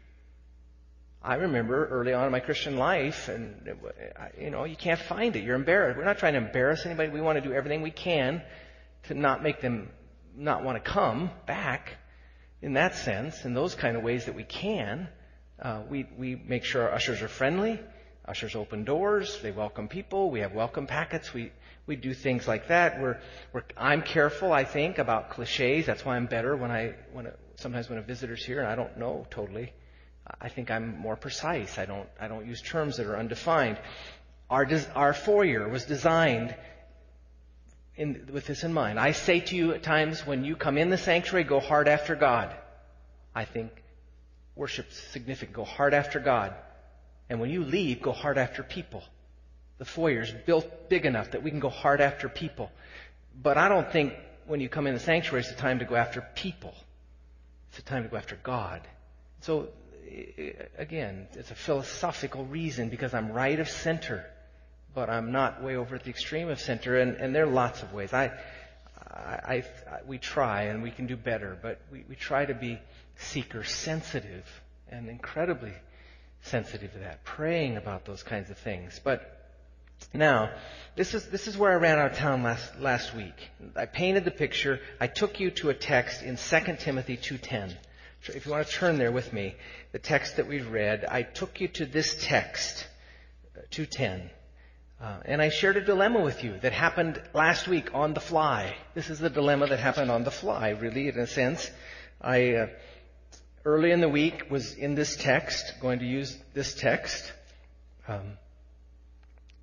I 1.23 1.37
remember 1.37 1.87
early 1.87 2.13
on 2.13 2.27
in 2.27 2.33
my 2.33 2.41
Christian 2.41 2.77
life, 2.77 3.29
and 3.29 3.77
you 4.39 4.51
know, 4.51 4.65
you 4.65 4.75
can't 4.75 4.99
find 4.99 5.37
it. 5.37 5.45
You're 5.45 5.55
embarrassed. 5.55 5.97
We're 5.97 6.05
not 6.05 6.19
trying 6.19 6.33
to 6.33 6.41
embarrass 6.41 6.85
anybody. 6.85 7.11
We 7.11 7.21
want 7.21 7.41
to 7.41 7.49
do 7.49 7.55
everything 7.55 7.81
we 7.81 7.93
can 7.93 8.43
to 9.05 9.15
not 9.15 9.43
make 9.43 9.61
them 9.61 9.91
not 10.37 10.65
want 10.65 10.83
to 10.83 10.91
come 10.91 11.31
back. 11.47 11.97
In 12.61 12.75
that 12.75 12.95
sense, 12.95 13.45
in 13.45 13.55
those 13.55 13.75
kind 13.75 13.97
of 13.97 14.03
ways 14.05 14.27
that 14.27 14.37
we 14.37 14.45
can, 14.45 15.09
uh, 15.61 15.83
we 15.89 16.07
we 16.17 16.37
make 16.37 16.65
sure 16.65 16.83
our 16.83 16.95
ushers 16.95 17.21
are 17.23 17.29
friendly. 17.29 17.81
Ushers 18.25 18.55
open 18.55 18.85
doors. 18.85 19.41
They 19.43 19.51
welcome 19.51 19.89
people. 19.89 20.31
We 20.31 20.41
have 20.41 20.53
welcome 20.53 20.87
packets. 20.87 21.35
We 21.35 21.51
we 21.87 21.97
do 21.97 22.15
things 22.15 22.47
like 22.47 22.69
that. 22.69 23.01
We're, 23.01 23.19
we're, 23.53 23.65
I'm 23.77 24.03
careful, 24.03 24.53
I 24.53 24.65
think, 24.65 24.99
about 24.99 25.31
cliches. 25.31 25.87
That's 25.87 26.05
why 26.05 26.17
I'm 26.17 26.27
better 26.27 26.57
when 26.57 26.71
I, 26.71 26.95
when 27.13 27.31
sometimes 27.57 27.89
when 27.89 27.99
a 27.99 28.03
visitor's 28.03 28.45
here 28.45 28.61
and 28.61 28.69
I 28.69 28.77
don't 28.77 28.97
know 28.99 29.27
totally. 29.31 29.73
I 30.41 30.49
think 30.49 30.71
I'm 30.71 30.99
more 30.99 31.17
precise. 31.17 31.79
I 31.79 31.87
don't, 31.87 32.09
I 32.21 32.29
don't 32.29 32.47
use 32.47 32.63
terms 32.63 32.99
that 32.99 33.07
are 33.07 33.19
undefined. 33.19 33.79
Our, 34.49 34.69
our 34.95 35.13
foyer 35.13 35.69
was 35.69 35.85
designed 35.85 36.55
in, 37.97 38.29
with 38.33 38.47
this 38.47 38.65
in 38.65 38.73
mind. 38.73 38.99
I 38.99 39.13
say 39.13 39.41
to 39.41 39.57
you 39.57 39.73
at 39.73 39.83
times 39.83 40.27
when 40.27 40.45
you 40.45 40.57
come 40.57 40.79
in 40.79 40.91
the 40.91 40.99
sanctuary, 40.99 41.45
go 41.45 41.61
hard 41.61 41.89
after 41.89 42.15
God. 42.15 42.55
I 43.35 43.45
think 43.45 43.71
worship's 44.55 44.97
significant. 45.11 45.57
Go 45.57 45.65
hard 45.65 45.95
after 45.95 46.21
God. 46.21 46.55
And 47.29 47.41
when 47.41 47.51
you 47.51 47.65
leave, 47.65 48.03
go 48.03 48.13
hard 48.13 48.39
after 48.39 48.63
people. 48.63 49.03
The 49.79 49.85
foyer's 49.85 50.33
built 50.47 50.89
big 50.89 51.07
enough 51.07 51.33
that 51.33 51.43
we 51.43 51.51
can 51.51 51.61
go 51.61 51.71
hard 51.71 52.01
after 52.01 52.29
people. 52.29 52.71
But 53.41 53.57
I 53.57 53.69
don't 53.69 53.91
think 53.91 54.15
when 54.47 54.61
you 54.61 54.69
come 54.69 54.87
in 54.87 54.95
the 54.95 55.01
sanctuary, 55.01 55.43
it's 55.43 55.51
a 55.51 55.57
time 55.57 55.79
to 55.79 55.85
go 55.85 55.97
after 55.97 56.21
people. 56.35 56.75
It's 57.71 57.79
a 57.79 57.83
time 57.83 58.03
to 58.03 58.09
go 58.09 58.17
after 58.17 58.37
God. 58.43 58.83
So, 59.41 59.69
again, 60.77 61.27
it's 61.33 61.51
a 61.51 61.55
philosophical 61.55 62.45
reason 62.45 62.91
because 62.91 63.15
I'm 63.15 63.33
right 63.33 63.59
of 63.59 63.69
center, 63.69 64.27
but 64.95 65.09
I'm 65.09 65.33
not 65.33 65.63
way 65.63 65.77
over 65.77 65.95
at 65.95 66.05
the 66.05 66.11
extreme 66.11 66.49
of 66.49 66.61
center, 66.61 66.99
and, 66.99 67.17
and 67.17 67.35
there 67.35 67.45
are 67.45 67.51
lots 67.51 67.83
of 67.83 67.93
ways. 67.93 68.13
I, 68.13 68.33
I, 69.13 69.65
I, 69.91 69.99
we 70.07 70.19
try, 70.19 70.65
and 70.65 70.83
we 70.83 70.91
can 70.91 71.07
do 71.07 71.17
better, 71.17 71.59
but 71.61 71.81
we, 71.91 72.05
we 72.09 72.15
try 72.15 72.45
to 72.45 72.55
be 72.55 72.79
seeker 73.17 73.65
sensitive 73.65 74.45
and 74.91 75.09
incredibly 75.09 75.73
sensitive 76.43 76.93
to 76.93 76.99
that, 77.01 77.25
praying 77.25 77.77
about 77.77 78.05
those 78.05 78.23
kinds 78.23 78.51
of 78.51 78.59
things. 78.59 79.01
But 79.03 79.39
now, 80.13 80.51
this 80.97 81.15
is, 81.15 81.27
this 81.29 81.47
is 81.47 81.57
where 81.57 81.73
I 81.73 81.77
ran 81.77 81.99
out 81.99 82.13
of 82.13 82.19
town 82.19 82.43
last, 82.43 82.79
last 82.81 83.15
week. 83.15 83.51
I 83.77 83.87
painted 83.87 84.25
the 84.25 84.31
picture. 84.31 84.81
I 85.01 85.07
took 85.07 85.41
you 85.41 85.51
to 85.53 85.71
a 85.71 85.75
text 85.75 86.23
in 86.23 86.37
2 86.37 86.77
Timothy 86.79 87.17
2.10. 87.17 87.75
If 88.29 88.47
you 88.47 88.53
want 88.53 88.67
to 88.67 88.73
turn 88.73 88.99
there 88.99 89.13
with 89.13 89.33
me, 89.33 89.55
the 89.93 89.99
text 89.99 90.37
that 90.37 90.47
we've 90.47 90.69
read, 90.69 91.05
I 91.05 91.23
took 91.23 91.61
you 91.61 91.69
to 91.69 91.87
this 91.87 92.17
text, 92.21 92.87
uh, 93.57 93.63
2.10. 93.71 94.29
Uh, 95.03 95.17
and 95.25 95.43
I 95.43 95.49
shared 95.49 95.77
a 95.77 95.81
dilemma 95.81 96.21
with 96.21 96.45
you 96.45 96.57
that 96.61 96.73
happened 96.73 97.21
last 97.35 97.67
week 97.67 97.91
on 97.93 98.15
the 98.15 98.21
fly. 98.21 98.77
This 98.95 99.11
is 99.11 99.19
the 99.19 99.31
dilemma 99.31 99.67
that 99.67 99.81
happened 99.81 100.13
on 100.13 100.23
the 100.23 100.31
fly, 100.31 100.71
really, 100.71 101.09
in 101.09 101.19
a 101.19 101.27
sense. 101.27 101.69
I, 102.21 102.55
uh, 102.55 102.67
early 103.65 103.91
in 103.91 104.01
the 104.01 104.09
week 104.09 104.49
was 104.49 104.75
in 104.75 104.95
this 104.95 105.17
text, 105.17 105.81
going 105.81 105.99
to 105.99 106.05
use 106.05 106.39
this 106.55 106.75
text. 106.75 107.33
Um, 108.07 108.35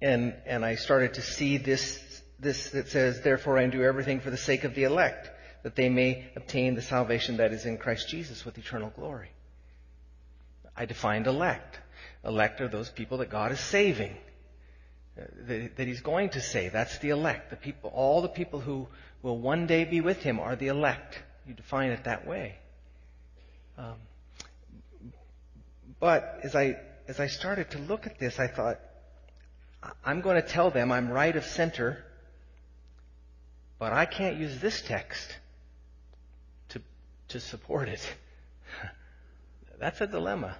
and, 0.01 0.35
and 0.45 0.65
I 0.65 0.75
started 0.75 1.13
to 1.13 1.21
see 1.21 1.55
this, 1.55 2.21
this 2.37 2.71
that 2.71 2.89
says, 2.89 3.21
therefore 3.21 3.57
I 3.57 3.65
do 3.67 3.81
everything 3.81 4.19
for 4.19 4.31
the 4.31 4.37
sake 4.37 4.65
of 4.65 4.75
the 4.75 4.83
elect, 4.83 5.29
that 5.63 5.77
they 5.77 5.87
may 5.87 6.27
obtain 6.35 6.75
the 6.75 6.81
salvation 6.81 7.37
that 7.37 7.53
is 7.53 7.65
in 7.65 7.77
Christ 7.77 8.09
Jesus 8.09 8.43
with 8.43 8.57
eternal 8.57 8.89
glory. 8.89 9.29
I 10.75 10.83
defined 10.83 11.27
elect. 11.27 11.79
Elect 12.25 12.59
are 12.59 12.67
those 12.67 12.89
people 12.89 13.19
that 13.19 13.29
God 13.29 13.53
is 13.53 13.59
saving. 13.61 14.17
That, 15.47 15.75
that 15.77 15.87
He's 15.87 16.01
going 16.01 16.29
to 16.29 16.41
say. 16.41 16.69
That's 16.69 16.97
the 16.99 17.09
elect. 17.09 17.49
The 17.49 17.55
people, 17.55 17.91
all 17.93 18.21
the 18.21 18.29
people 18.29 18.59
who 18.59 18.87
will 19.21 19.37
one 19.37 19.67
day 19.67 19.83
be 19.85 20.01
with 20.01 20.21
Him 20.23 20.39
are 20.39 20.55
the 20.55 20.67
elect. 20.67 21.19
You 21.47 21.53
define 21.53 21.91
it 21.91 22.03
that 22.05 22.27
way. 22.27 22.55
Um, 23.77 23.95
but 25.99 26.39
as 26.43 26.55
I 26.55 26.77
as 27.07 27.19
I 27.19 27.27
started 27.27 27.71
to 27.71 27.79
look 27.79 28.05
at 28.05 28.19
this, 28.19 28.39
I 28.39 28.47
thought, 28.47 28.79
I'm 30.05 30.21
going 30.21 30.39
to 30.39 30.47
tell 30.47 30.69
them 30.69 30.91
I'm 30.91 31.09
right 31.09 31.35
of 31.35 31.43
center, 31.43 32.03
but 33.79 33.93
I 33.93 34.05
can't 34.05 34.37
use 34.37 34.59
this 34.59 34.81
text 34.81 35.35
to 36.69 36.81
to 37.29 37.39
support 37.39 37.89
it. 37.89 38.15
That's 39.79 39.99
a 40.01 40.07
dilemma. 40.07 40.55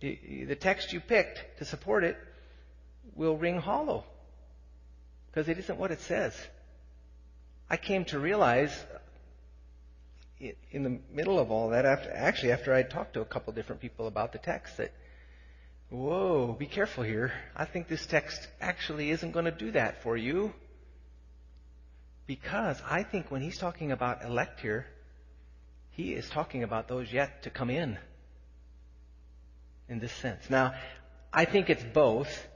The 0.00 0.56
text 0.56 0.92
you 0.92 1.00
picked 1.00 1.58
to 1.58 1.64
support 1.64 2.04
it 2.04 2.16
will 3.14 3.36
ring 3.36 3.58
hollow 3.58 4.04
because 5.26 5.48
it 5.48 5.58
isn't 5.58 5.78
what 5.78 5.90
it 5.90 6.00
says. 6.00 6.34
I 7.68 7.76
came 7.76 8.04
to 8.06 8.18
realize 8.18 8.72
in 10.70 10.82
the 10.82 10.98
middle 11.12 11.38
of 11.38 11.50
all 11.50 11.70
that, 11.70 11.86
after, 11.86 12.10
actually 12.12 12.52
after 12.52 12.74
I 12.74 12.82
talked 12.82 13.14
to 13.14 13.20
a 13.20 13.24
couple 13.24 13.52
different 13.52 13.80
people 13.80 14.06
about 14.06 14.32
the 14.32 14.38
text, 14.38 14.76
that, 14.76 14.92
whoa, 15.90 16.52
be 16.52 16.66
careful 16.66 17.04
here. 17.04 17.32
I 17.56 17.64
think 17.64 17.88
this 17.88 18.04
text 18.06 18.46
actually 18.60 19.10
isn't 19.10 19.32
going 19.32 19.46
to 19.46 19.50
do 19.50 19.70
that 19.72 20.02
for 20.02 20.16
you. 20.16 20.52
Because 22.26 22.80
I 22.88 23.02
think 23.02 23.30
when 23.30 23.42
he's 23.42 23.58
talking 23.58 23.92
about 23.92 24.24
elect 24.24 24.60
here, 24.60 24.86
he 25.90 26.14
is 26.14 26.28
talking 26.30 26.62
about 26.62 26.88
those 26.88 27.12
yet 27.12 27.42
to 27.42 27.50
come 27.50 27.70
in. 27.70 27.98
In 29.88 29.98
this 29.98 30.12
sense. 30.12 30.48
Now, 30.48 30.74
I 31.32 31.44
think 31.44 31.68
it's 31.68 31.84
both. 31.92 32.46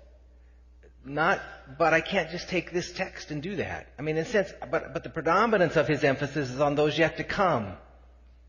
Not, 1.08 1.40
but 1.78 1.94
I 1.94 2.00
can't 2.00 2.30
just 2.30 2.48
take 2.48 2.70
this 2.70 2.92
text 2.92 3.30
and 3.30 3.42
do 3.42 3.56
that. 3.56 3.88
I 3.98 4.02
mean, 4.02 4.16
in 4.16 4.22
a 4.22 4.26
sense, 4.26 4.52
but, 4.70 4.92
but 4.92 5.02
the 5.02 5.10
predominance 5.10 5.76
of 5.76 5.88
his 5.88 6.04
emphasis 6.04 6.50
is 6.50 6.60
on 6.60 6.74
those 6.74 6.98
yet 6.98 7.16
to 7.16 7.24
come. 7.24 7.72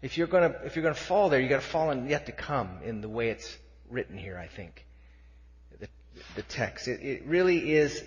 If 0.02 0.18
you're 0.18 0.28
gonna, 0.28 0.56
if 0.66 0.76
you're 0.76 0.84
gonna 0.84 0.96
fall 0.96 1.30
there, 1.30 1.40
you 1.40 1.50
gotta 1.50 1.62
fall 1.62 1.90
on 1.90 2.10
yet 2.10 2.26
to 2.28 2.32
come 2.32 2.80
in 2.84 3.02
the 3.02 3.10
way 3.10 3.30
it's 3.30 3.58
written 3.90 4.18
here, 4.18 4.38
I 4.38 4.48
think. 4.48 4.86
The, 5.80 5.88
the 6.36 6.42
text. 6.44 6.88
It, 6.88 7.02
it 7.02 7.26
really 7.26 7.74
is 7.74 8.04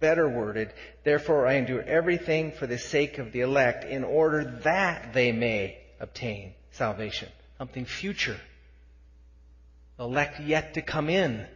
better 0.00 0.28
worded. 0.28 0.72
Therefore, 1.04 1.46
I 1.46 1.54
endure 1.54 1.82
everything 1.82 2.52
for 2.52 2.66
the 2.66 2.78
sake 2.78 3.18
of 3.18 3.32
the 3.32 3.40
elect 3.40 3.84
in 3.84 4.04
order 4.04 4.60
that 4.64 5.12
they 5.14 5.32
may 5.32 5.78
obtain 6.00 6.54
salvation. 6.72 7.28
Something 7.58 7.84
future. 7.84 8.40
Elect 9.98 10.40
yet 10.40 10.74
to 10.74 10.82
come 10.82 11.08
in. 11.08 11.46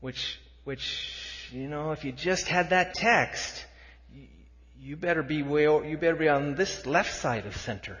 Which 0.00 0.40
which, 0.64 1.48
you 1.52 1.68
know, 1.68 1.92
if 1.92 2.04
you 2.04 2.12
just 2.12 2.46
had 2.46 2.70
that 2.70 2.94
text, 2.94 3.64
you 4.80 4.96
better 4.96 5.22
be 5.22 5.42
way, 5.42 5.64
you 5.64 5.96
better 5.96 6.16
be 6.16 6.28
on 6.28 6.54
this 6.54 6.86
left 6.86 7.14
side 7.14 7.46
of 7.46 7.56
center. 7.56 7.96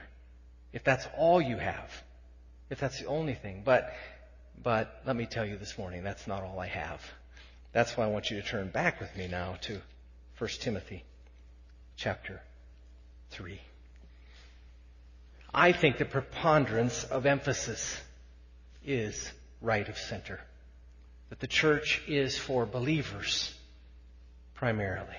If 0.72 0.84
that's 0.84 1.06
all 1.16 1.40
you 1.40 1.56
have. 1.56 1.90
If 2.70 2.80
that's 2.80 2.98
the 2.98 3.06
only 3.06 3.34
thing. 3.34 3.62
But, 3.64 3.92
but 4.62 5.02
let 5.06 5.16
me 5.16 5.26
tell 5.26 5.44
you 5.44 5.56
this 5.56 5.76
morning, 5.76 6.02
that's 6.02 6.26
not 6.26 6.42
all 6.42 6.58
I 6.58 6.68
have. 6.68 7.00
That's 7.72 7.96
why 7.96 8.04
I 8.04 8.08
want 8.08 8.30
you 8.30 8.40
to 8.40 8.46
turn 8.46 8.68
back 8.68 9.00
with 9.00 9.14
me 9.16 9.28
now 9.28 9.56
to 9.62 9.80
1 10.38 10.50
Timothy 10.60 11.04
chapter 11.96 12.40
3. 13.30 13.60
I 15.54 15.72
think 15.72 15.98
the 15.98 16.04
preponderance 16.04 17.04
of 17.04 17.26
emphasis 17.26 17.96
is 18.84 19.30
right 19.60 19.88
of 19.88 19.98
center 19.98 20.40
that 21.32 21.40
the 21.40 21.46
church 21.46 22.02
is 22.06 22.36
for 22.36 22.66
believers 22.66 23.54
primarily. 24.52 25.16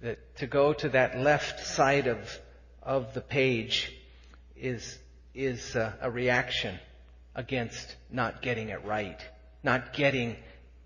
That 0.00 0.36
to 0.36 0.46
go 0.46 0.72
to 0.72 0.88
that 0.88 1.18
left 1.18 1.66
side 1.66 2.06
of, 2.06 2.40
of 2.82 3.12
the 3.12 3.20
page 3.20 3.92
is, 4.56 4.98
is 5.34 5.76
a, 5.76 5.94
a 6.00 6.10
reaction 6.10 6.78
against 7.34 7.96
not 8.10 8.40
getting 8.40 8.70
it 8.70 8.82
right, 8.82 9.20
not 9.62 9.92
getting 9.92 10.36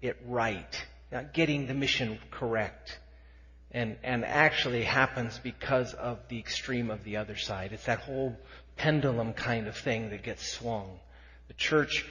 it 0.01 0.17
right, 0.27 0.85
not 1.13 1.33
getting 1.33 1.69
the 1.69 1.75
mission 1.75 2.19
correct. 2.33 2.99
And, 3.71 3.99
and 4.03 4.25
actually 4.25 4.83
happens 4.83 5.39
because 5.39 5.95
of 5.95 6.19
the 6.27 6.41
extreme 6.41 6.91
of 6.91 7.05
the 7.05 7.19
other 7.19 7.37
side. 7.37 7.71
It's 7.73 7.85
that 7.85 8.01
whole 8.01 8.37
pendulum 8.75 9.33
kind 9.33 9.69
of 9.69 9.77
thing 9.77 10.11
that 10.11 10.25
gets 10.25 10.45
swung. 10.45 10.99
The 11.47 11.55
church 11.55 12.05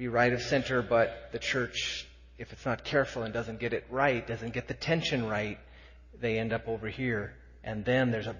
be 0.00 0.08
right 0.08 0.32
of 0.32 0.40
center, 0.40 0.80
but 0.80 1.28
the 1.30 1.38
church, 1.38 2.08
if 2.38 2.54
it's 2.54 2.64
not 2.64 2.84
careful 2.84 3.22
and 3.22 3.34
doesn't 3.34 3.60
get 3.60 3.74
it 3.74 3.84
right, 3.90 4.26
doesn't 4.26 4.54
get 4.54 4.66
the 4.66 4.72
tension 4.72 5.28
right, 5.28 5.58
they 6.18 6.38
end 6.38 6.54
up 6.54 6.68
over 6.68 6.88
here. 6.88 7.34
And 7.62 7.84
then 7.84 8.10
there's 8.10 8.26
a, 8.26 8.34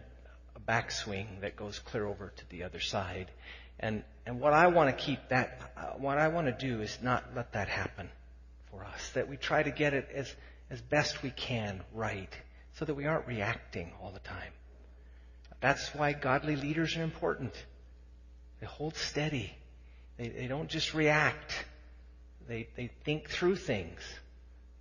a 0.56 0.60
backswing 0.60 1.42
that 1.42 1.56
goes 1.56 1.78
clear 1.78 2.06
over 2.06 2.32
to 2.34 2.48
the 2.48 2.62
other 2.62 2.80
side. 2.80 3.30
And, 3.78 4.04
and 4.24 4.40
what 4.40 4.54
I 4.54 4.68
want 4.68 4.88
to 4.88 5.04
keep 5.04 5.18
that, 5.28 5.70
uh, 5.76 5.98
what 5.98 6.16
I 6.16 6.28
want 6.28 6.46
to 6.46 6.66
do 6.66 6.80
is 6.80 6.96
not 7.02 7.24
let 7.36 7.52
that 7.52 7.68
happen 7.68 8.08
for 8.70 8.82
us. 8.82 9.10
That 9.10 9.28
we 9.28 9.36
try 9.36 9.62
to 9.62 9.70
get 9.70 9.92
it 9.92 10.08
as, 10.14 10.34
as 10.70 10.80
best 10.80 11.22
we 11.22 11.28
can 11.28 11.82
right 11.92 12.32
so 12.78 12.86
that 12.86 12.94
we 12.94 13.04
aren't 13.04 13.26
reacting 13.26 13.92
all 14.02 14.12
the 14.12 14.20
time. 14.20 14.52
That's 15.60 15.94
why 15.94 16.14
godly 16.14 16.56
leaders 16.56 16.96
are 16.96 17.02
important. 17.02 17.52
They 18.60 18.66
hold 18.66 18.96
steady. 18.96 19.52
They, 20.20 20.28
they 20.28 20.46
don't 20.48 20.68
just 20.68 20.92
react. 20.92 21.64
They, 22.46 22.68
they 22.76 22.90
think 23.04 23.30
through 23.30 23.56
things. 23.56 24.00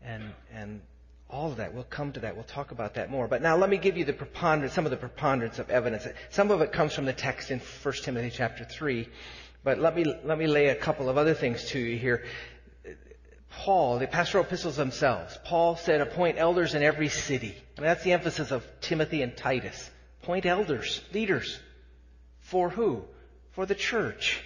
And, 0.01 0.34
and 0.53 0.81
all 1.29 1.50
of 1.50 1.58
that. 1.58 1.74
We'll 1.74 1.86
come 1.86 2.12
to 2.13 2.19
that. 2.22 2.36
We'll 2.36 2.43
talk 2.43 2.72
about 2.72 2.96
that 2.96 3.10
more. 3.10 3.25
But 3.29 3.41
now 3.41 3.55
let 3.55 3.69
me 3.69 3.77
give 3.77 3.98
you 3.98 4.03
the 4.03 4.12
preponderance, 4.12 4.74
some 4.74 4.86
of 4.86 4.91
the 4.91 4.98
preponderance 4.98 5.58
of 5.58 5.69
evidence. 5.69 6.05
Some 6.29 6.51
of 6.51 6.60
it 6.60 6.74
comes 6.74 6.93
from 6.93 7.05
the 7.05 7.13
text 7.13 7.51
in 7.51 7.60
1 7.60 7.93
Timothy 8.03 8.31
chapter 8.31 8.65
3. 8.65 9.08
But 9.63 9.79
let 9.79 9.96
me, 9.96 10.03
let 10.25 10.38
me 10.38 10.48
lay 10.48 10.67
a 10.67 10.75
couple 10.75 11.08
of 11.08 11.17
other 11.17 11.34
things 11.34 11.63
to 11.69 11.79
you 11.79 11.98
here. 11.98 12.25
Paul, 13.50 14.00
the 14.00 14.08
pastoral 14.08 14.43
epistles 14.43 14.75
themselves, 14.75 15.38
Paul 15.46 15.77
said, 15.77 16.01
appoint 16.01 16.38
elders 16.38 16.75
in 16.75 16.84
every 16.84 17.08
city. 17.08 17.55
I 17.77 17.81
mean, 17.81 17.88
that's 17.88 18.03
the 18.03 18.12
emphasis 18.12 18.51
of 18.51 18.65
Timothy 18.81 19.22
and 19.22 19.36
Titus. 19.38 19.89
Appoint 20.22 20.46
elders, 20.46 21.01
leaders. 21.13 21.60
For 22.41 22.69
who? 22.69 23.03
For 23.51 23.65
the 23.65 23.75
church 23.75 24.41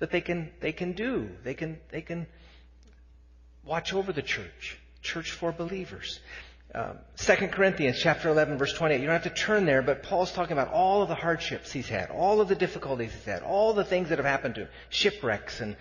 that 0.00 0.10
they 0.10 0.20
can, 0.20 0.50
they 0.60 0.72
can 0.72 0.92
do. 0.92 1.28
They 1.44 1.54
can, 1.54 1.78
they 1.90 2.02
can 2.02 2.26
watch 3.64 3.94
over 3.94 4.12
the 4.12 4.22
church. 4.22 4.78
Church 5.02 5.30
for 5.30 5.52
believers. 5.52 6.20
Um, 6.74 6.98
2 7.16 7.48
Corinthians 7.48 7.98
chapter 7.98 8.28
11 8.28 8.58
verse 8.58 8.72
28. 8.72 9.00
You 9.00 9.06
don't 9.06 9.22
have 9.22 9.34
to 9.34 9.42
turn 9.42 9.64
there, 9.66 9.82
but 9.82 10.02
Paul's 10.02 10.32
talking 10.32 10.52
about 10.52 10.72
all 10.72 11.02
of 11.02 11.08
the 11.08 11.14
hardships 11.14 11.72
he's 11.72 11.88
had, 11.88 12.10
all 12.10 12.40
of 12.40 12.48
the 12.48 12.54
difficulties 12.54 13.12
he's 13.12 13.24
had, 13.24 13.42
all 13.42 13.72
the 13.72 13.84
things 13.84 14.08
that 14.08 14.18
have 14.18 14.26
happened 14.26 14.54
to 14.56 14.62
him, 14.62 14.68
shipwrecks 14.88 15.60
and, 15.60 15.76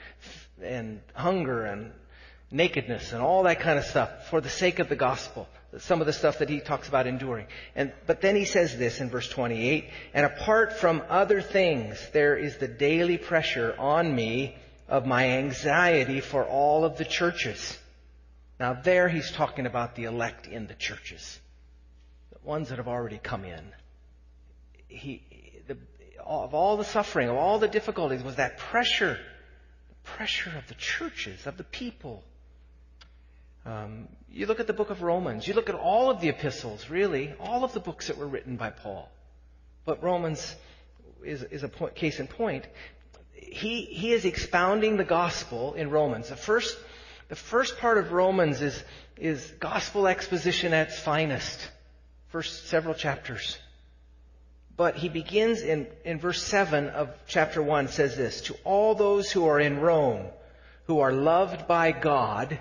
and 0.62 1.02
hunger 1.14 1.66
and 1.66 1.92
nakedness 2.52 3.14
and 3.14 3.22
all 3.22 3.44
that 3.44 3.60
kind 3.60 3.78
of 3.78 3.86
stuff 3.86 4.30
for 4.30 4.42
the 4.42 4.50
sake 4.50 4.80
of 4.80 4.90
the 4.90 4.96
gospel 4.96 5.48
some 5.78 6.02
of 6.02 6.08
the 6.08 6.14
stuff 6.14 6.40
that 6.40 6.50
he 6.50 6.60
talks 6.60 6.88
about 6.88 7.06
enduring. 7.06 7.48
And, 7.76 7.94
but 8.08 8.22
then 8.22 8.36
he 8.36 8.46
says 8.46 8.78
this 8.78 9.00
in 9.02 9.10
verse 9.10 9.30
28, 9.30 9.90
and 10.14 10.26
apart 10.26 10.74
from 10.74 11.04
other 11.10 11.42
things, 11.42 12.00
there 12.12 12.36
is 12.36 12.58
the 12.58 12.68
daily 12.68 13.18
pressure 13.18 13.76
on 13.78 14.14
me 14.14 14.56
of 14.88 15.06
my 15.06 15.30
anxiety 15.38 16.22
for 16.22 16.44
all 16.44 16.86
of 16.86 16.98
the 16.98 17.06
churches. 17.06 17.78
Now 18.60 18.74
there 18.74 19.08
he's 19.08 19.32
talking 19.32 19.66
about 19.68 19.96
the 19.96 20.06
elect 20.06 20.48
in 20.48 20.68
the 20.68 20.74
churches. 20.74 21.40
The 22.32 22.48
ones 22.48 22.70
that 22.70 22.78
have 22.78 22.88
already 22.88 23.20
come 23.20 23.46
in. 23.46 23.64
He, 24.88 25.22
the, 25.68 25.78
of 26.26 26.56
all 26.56 26.78
the 26.78 26.84
suffering, 26.84 27.30
of 27.30 27.36
all 27.36 27.60
the 27.60 27.68
difficulties 27.68 28.24
was 28.24 28.38
that 28.38 28.58
pressure, 28.58 29.20
the 29.90 30.10
pressure 30.10 30.52
of 30.58 30.68
the 30.68 30.74
churches, 30.74 31.46
of 31.46 31.58
the 31.58 31.64
people 31.64 32.24
um, 33.66 34.08
you 34.32 34.46
look 34.46 34.60
at 34.60 34.68
the 34.68 34.74
book 34.74 34.90
of 34.90 35.02
Romans. 35.02 35.48
You 35.48 35.54
look 35.54 35.70
at 35.70 35.76
all 35.76 36.10
of 36.10 36.22
the 36.22 36.30
epistles, 36.30 36.90
really, 36.90 37.34
all 37.40 37.64
of 37.64 37.74
the 37.74 37.80
books 37.80 38.08
that 38.08 38.18
were 38.18 38.28
written 38.28 38.56
by 38.56 38.70
Paul. 38.70 39.10
But 39.86 40.04
Romans 40.04 40.56
is, 41.24 41.44
is 41.44 41.64
a 41.64 41.68
point, 41.68 41.96
case 41.96 42.20
in 42.20 42.28
point. 42.28 42.66
He, 43.34 43.86
he 43.86 44.12
is 44.12 44.26
expounding 44.26 44.98
the 44.98 45.04
gospel 45.04 45.74
in 45.74 45.90
Romans. 45.90 46.30
The 46.30 46.36
first, 46.36 46.78
the 47.28 47.36
first 47.36 47.78
part 47.80 47.98
of 47.98 48.12
Romans 48.12 48.62
is, 48.62 48.84
is 49.18 49.46
gospel 49.60 50.08
exposition 50.08 50.74
at 50.74 50.90
its 50.90 51.00
finest. 51.00 51.70
First 52.28 52.68
several 52.68 52.94
chapters. 52.94 53.58
But 54.78 54.96
he 54.96 55.10
begins 55.10 55.62
in, 55.62 55.88
in 56.06 56.20
verse 56.20 56.42
7 56.42 56.90
of 56.90 57.10
chapter 57.28 57.62
1 57.62 57.90
says 57.90 58.16
this, 58.16 58.42
To 58.42 58.56
all 58.64 58.96
those 58.96 59.32
who 59.32 59.46
are 59.48 59.60
in 59.60 59.80
Rome, 59.80 60.28
who 60.86 61.00
are 61.00 61.12
loved 61.12 61.68
by 61.68 61.92
God, 61.92 62.60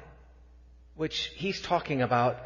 which 0.98 1.30
he's 1.36 1.62
talking 1.62 2.02
about 2.02 2.40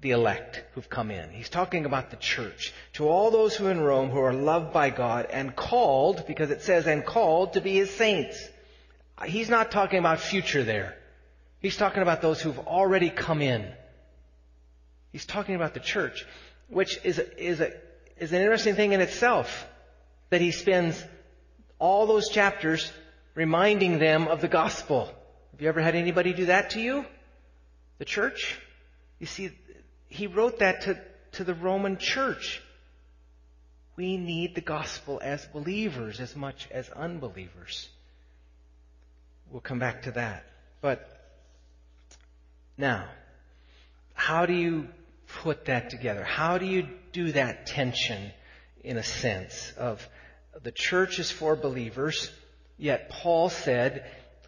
the 0.00 0.10
elect 0.10 0.62
who've 0.74 0.90
come 0.90 1.12
in. 1.12 1.30
He's 1.30 1.48
talking 1.48 1.86
about 1.86 2.10
the 2.10 2.16
church. 2.16 2.74
To 2.94 3.08
all 3.08 3.30
those 3.30 3.54
who 3.54 3.68
in 3.68 3.80
Rome 3.80 4.10
who 4.10 4.18
are 4.18 4.34
loved 4.34 4.72
by 4.72 4.90
God 4.90 5.26
and 5.30 5.54
called, 5.54 6.26
because 6.26 6.50
it 6.50 6.62
says, 6.62 6.88
and 6.88 7.06
called 7.06 7.52
to 7.52 7.60
be 7.60 7.74
his 7.74 7.90
saints. 7.90 8.36
He's 9.24 9.48
not 9.48 9.70
talking 9.70 10.00
about 10.00 10.18
future 10.18 10.64
there. 10.64 10.96
He's 11.60 11.76
talking 11.76 12.02
about 12.02 12.20
those 12.20 12.40
who've 12.42 12.58
already 12.58 13.10
come 13.10 13.40
in. 13.40 13.64
He's 15.12 15.24
talking 15.24 15.54
about 15.54 15.74
the 15.74 15.80
church, 15.80 16.26
which 16.68 16.98
is 17.04 17.18
is 17.18 17.60
a, 17.60 17.72
is 18.18 18.32
an 18.32 18.40
interesting 18.40 18.74
thing 18.74 18.92
in 18.92 19.00
itself. 19.00 19.66
That 20.30 20.40
he 20.40 20.50
spends 20.50 21.02
all 21.78 22.06
those 22.06 22.28
chapters 22.28 22.92
reminding 23.34 24.00
them 24.00 24.26
of 24.26 24.40
the 24.40 24.48
gospel. 24.48 25.06
Have 25.52 25.62
you 25.62 25.68
ever 25.68 25.80
had 25.80 25.94
anybody 25.94 26.32
do 26.32 26.46
that 26.46 26.70
to 26.70 26.80
you? 26.80 27.04
The 27.98 28.04
church? 28.04 28.58
You 29.18 29.26
see, 29.26 29.50
he 30.08 30.26
wrote 30.26 30.60
that 30.60 30.82
to, 30.82 31.00
to 31.32 31.44
the 31.44 31.54
Roman 31.54 31.98
church. 31.98 32.62
We 33.96 34.16
need 34.16 34.54
the 34.54 34.60
gospel 34.60 35.20
as 35.22 35.44
believers 35.46 36.20
as 36.20 36.36
much 36.36 36.68
as 36.70 36.88
unbelievers. 36.90 37.88
We'll 39.50 39.60
come 39.60 39.78
back 39.78 40.02
to 40.02 40.12
that. 40.12 40.44
But 40.80 41.08
now, 42.76 43.08
how 44.14 44.46
do 44.46 44.52
you 44.52 44.88
put 45.42 45.64
that 45.64 45.90
together? 45.90 46.22
How 46.22 46.58
do 46.58 46.66
you 46.66 46.88
do 47.12 47.32
that 47.32 47.66
tension 47.66 48.30
in 48.84 48.96
a 48.96 49.02
sense 49.02 49.72
of 49.76 50.06
the 50.62 50.72
church 50.72 51.18
is 51.18 51.30
for 51.30 51.56
believers, 51.56 52.30
yet 52.76 53.08
Paul 53.10 53.48
said 53.48 54.04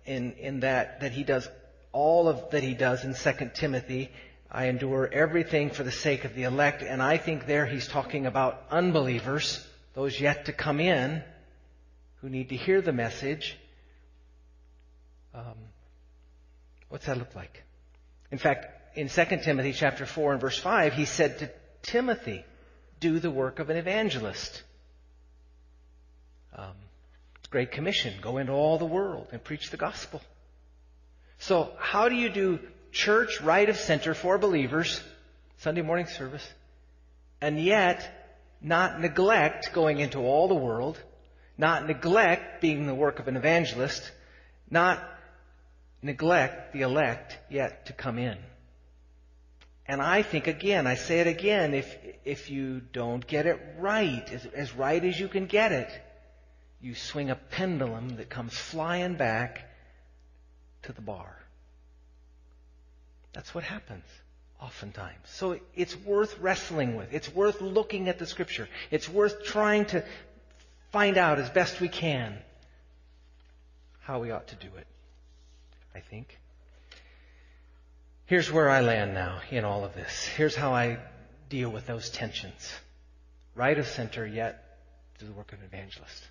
in, 0.07 0.33
in 0.33 0.61
that, 0.61 1.01
that 1.01 1.13
he 1.13 1.25
does 1.25 1.49
all 1.93 2.29
of 2.29 2.51
that 2.51 2.63
he 2.63 2.75
does 2.75 3.05
in 3.05 3.15
2 3.15 3.51
Timothy, 3.55 4.11
I 4.51 4.67
endure 4.67 5.09
everything 5.13 5.71
for 5.71 5.83
the 5.83 5.93
sake 5.93 6.25
of 6.25 6.35
the 6.35 6.45
elect, 6.45 6.83
and 6.83 7.03
I 7.03 7.19
think 7.19 7.47
there 7.47 7.67
he's 7.67 7.87
talking 7.87 8.27
about 8.27 8.63
unbelievers, 8.71 9.65
those 9.95 10.21
yet 10.21 10.47
to 10.47 10.53
come 10.53 10.81
in, 10.81 11.23
who 12.21 12.29
need 12.29 12.51
to 12.51 12.57
hear 12.57 12.81
the 12.81 12.93
message. 12.93 13.57
Um, 15.35 15.57
what's 16.89 17.07
that 17.07 17.19
look 17.19 17.35
like? 17.35 17.63
In 18.31 18.39
fact, 18.39 18.97
in 18.97 19.09
2 19.09 19.25
Timothy 19.45 19.73
chapter 19.73 20.07
4 20.07 20.33
and 20.33 20.41
verse 20.41 20.59
5, 20.59 20.95
he 20.95 21.05
said 21.05 21.39
to 21.39 21.51
Timothy, 21.83 22.45
do 22.99 23.19
the 23.19 23.31
work 23.31 23.59
of 23.59 23.71
an 23.71 23.77
evangelist. 23.77 24.63
Um, 26.57 26.75
Great 27.51 27.73
Commission, 27.73 28.15
go 28.21 28.39
into 28.39 28.53
all 28.53 28.79
the 28.79 28.85
world 28.85 29.27
and 29.33 29.43
preach 29.43 29.71
the 29.71 29.77
gospel. 29.77 30.21
So 31.41 31.73
how 31.79 32.11
do 32.11 32.15
you 32.15 32.29
do 32.29 32.61
church 32.93 33.41
right 33.41 33.69
of 33.69 33.77
center 33.77 34.13
for 34.13 34.37
believers, 34.37 35.03
Sunday 35.59 35.81
morning 35.81 36.07
service, 36.07 36.47
and 37.41 37.59
yet 37.59 38.07
not 38.61 39.01
neglect 39.01 39.73
going 39.73 40.01
into 40.01 40.19
all 40.19 40.49
the 40.49 40.55
world, 40.55 41.03
not 41.57 41.87
neglect 41.87 42.61
being 42.61 42.87
the 42.87 42.95
work 42.95 43.21
of 43.21 43.27
an 43.27 43.39
evangelist, 43.39 44.13
not 44.71 45.03
neglect 46.03 46.75
the 46.75 46.83
elect 46.83 47.39
yet 47.49 47.87
to 47.87 47.95
come 47.95 48.19
in. 48.19 48.37
And 49.87 50.03
I 50.03 50.23
think 50.23 50.47
again, 50.47 50.87
I 50.87 50.95
say 50.95 51.21
it 51.21 51.27
again, 51.27 51.73
if, 51.73 51.97
if 52.23 52.51
you 52.51 52.83
don't 52.93 53.27
get 53.27 53.47
it 53.47 53.59
right, 53.79 54.31
as, 54.31 54.45
as 54.45 54.77
right 54.77 55.03
as 55.03 55.19
you 55.19 55.27
can 55.27 55.47
get 55.47 55.73
it, 55.73 55.91
you 56.83 56.95
swing 56.95 57.31
a 57.31 57.35
pendulum 57.35 58.17
that 58.17 58.29
comes 58.29 58.53
flying 58.53 59.15
back 59.15 59.70
to 60.83 60.93
the 60.93 61.01
bar. 61.01 61.37
That's 63.33 63.55
what 63.55 63.65
happens 63.65 64.05
oftentimes. 64.61 65.27
So 65.27 65.59
it's 65.75 65.97
worth 65.97 66.39
wrestling 66.39 66.97
with. 66.97 67.13
It's 67.13 67.33
worth 67.35 67.61
looking 67.61 68.09
at 68.09 68.19
the 68.19 68.27
scripture. 68.27 68.69
It's 68.91 69.09
worth 69.09 69.45
trying 69.45 69.87
to 69.87 70.05
find 70.91 71.17
out 71.17 71.39
as 71.39 71.49
best 71.51 71.81
we 71.81 71.89
can 71.89 72.37
how 74.01 74.21
we 74.21 74.31
ought 74.31 74.49
to 74.49 74.57
do 74.57 74.69
it. 74.77 74.87
I 75.95 76.01
think. 76.01 76.39
Here's 78.27 78.51
where 78.51 78.69
I 78.69 78.81
land 78.81 79.15
now 79.15 79.41
in 79.51 79.65
all 79.65 79.85
of 79.85 79.95
this. 79.95 80.25
Here's 80.37 80.55
how 80.55 80.73
I 80.73 80.99
deal 81.49 81.71
with 81.71 81.87
those 81.87 82.11
tensions. 82.11 82.73
Right 83.57 83.77
of 83.77 83.87
center, 83.87 84.25
yet 84.27 84.79
do 85.19 85.27
the 85.27 85.33
work 85.33 85.53
of 85.53 85.59
an 85.59 85.67
evangelist. 85.67 86.29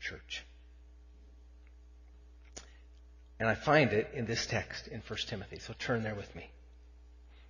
Church. 0.00 0.44
And 3.38 3.48
I 3.48 3.54
find 3.54 3.92
it 3.92 4.10
in 4.14 4.26
this 4.26 4.46
text 4.46 4.88
in 4.88 5.00
1 5.06 5.18
Timothy. 5.26 5.58
So 5.58 5.74
turn 5.78 6.02
there 6.02 6.14
with 6.14 6.34
me. 6.34 6.50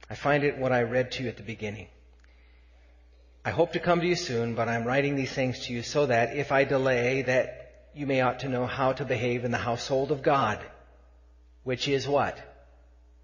I 0.09 0.15
find 0.15 0.45
it 0.45 0.59
what 0.59 0.73
I 0.73 0.83
read 0.83 1.13
to 1.13 1.23
you 1.23 1.29
at 1.29 1.37
the 1.37 1.43
beginning. 1.43 1.89
I 3.45 3.51
hope 3.51 3.73
to 3.73 3.81
come 3.81 4.01
to 4.01 4.07
you 4.07 4.15
soon, 4.15 4.55
but 4.55 4.69
I'm 4.69 4.85
writing 4.85 5.17
these 5.17 5.33
things 5.33 5.67
to 5.67 5.73
you 5.73 5.83
so 5.83 6.07
that 6.07 6.37
if 6.37 6.53
I 6.53 6.65
delay, 6.65 7.23
that 7.23 7.89
you 7.95 8.07
may 8.07 8.21
ought 8.21 8.41
to 8.41 8.49
know 8.49 8.67
how 8.67 8.93
to 8.93 9.05
behave 9.05 9.45
in 9.45 9.51
the 9.51 9.59
household 9.59 10.13
of 10.13 10.23
God, 10.23 10.61
which 11.65 11.89
is 11.89 12.07
what? 12.07 12.39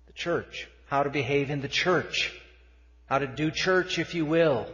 The 0.06 0.12
church, 0.12 0.68
how 0.86 1.04
to 1.04 1.10
behave 1.10 1.50
in 1.50 1.60
the 1.60 1.68
church, 1.68 2.32
how 3.06 3.18
to 3.18 3.26
do 3.26 3.50
church, 3.50 3.98
if 3.98 4.14
you 4.14 4.26
will, 4.26 4.66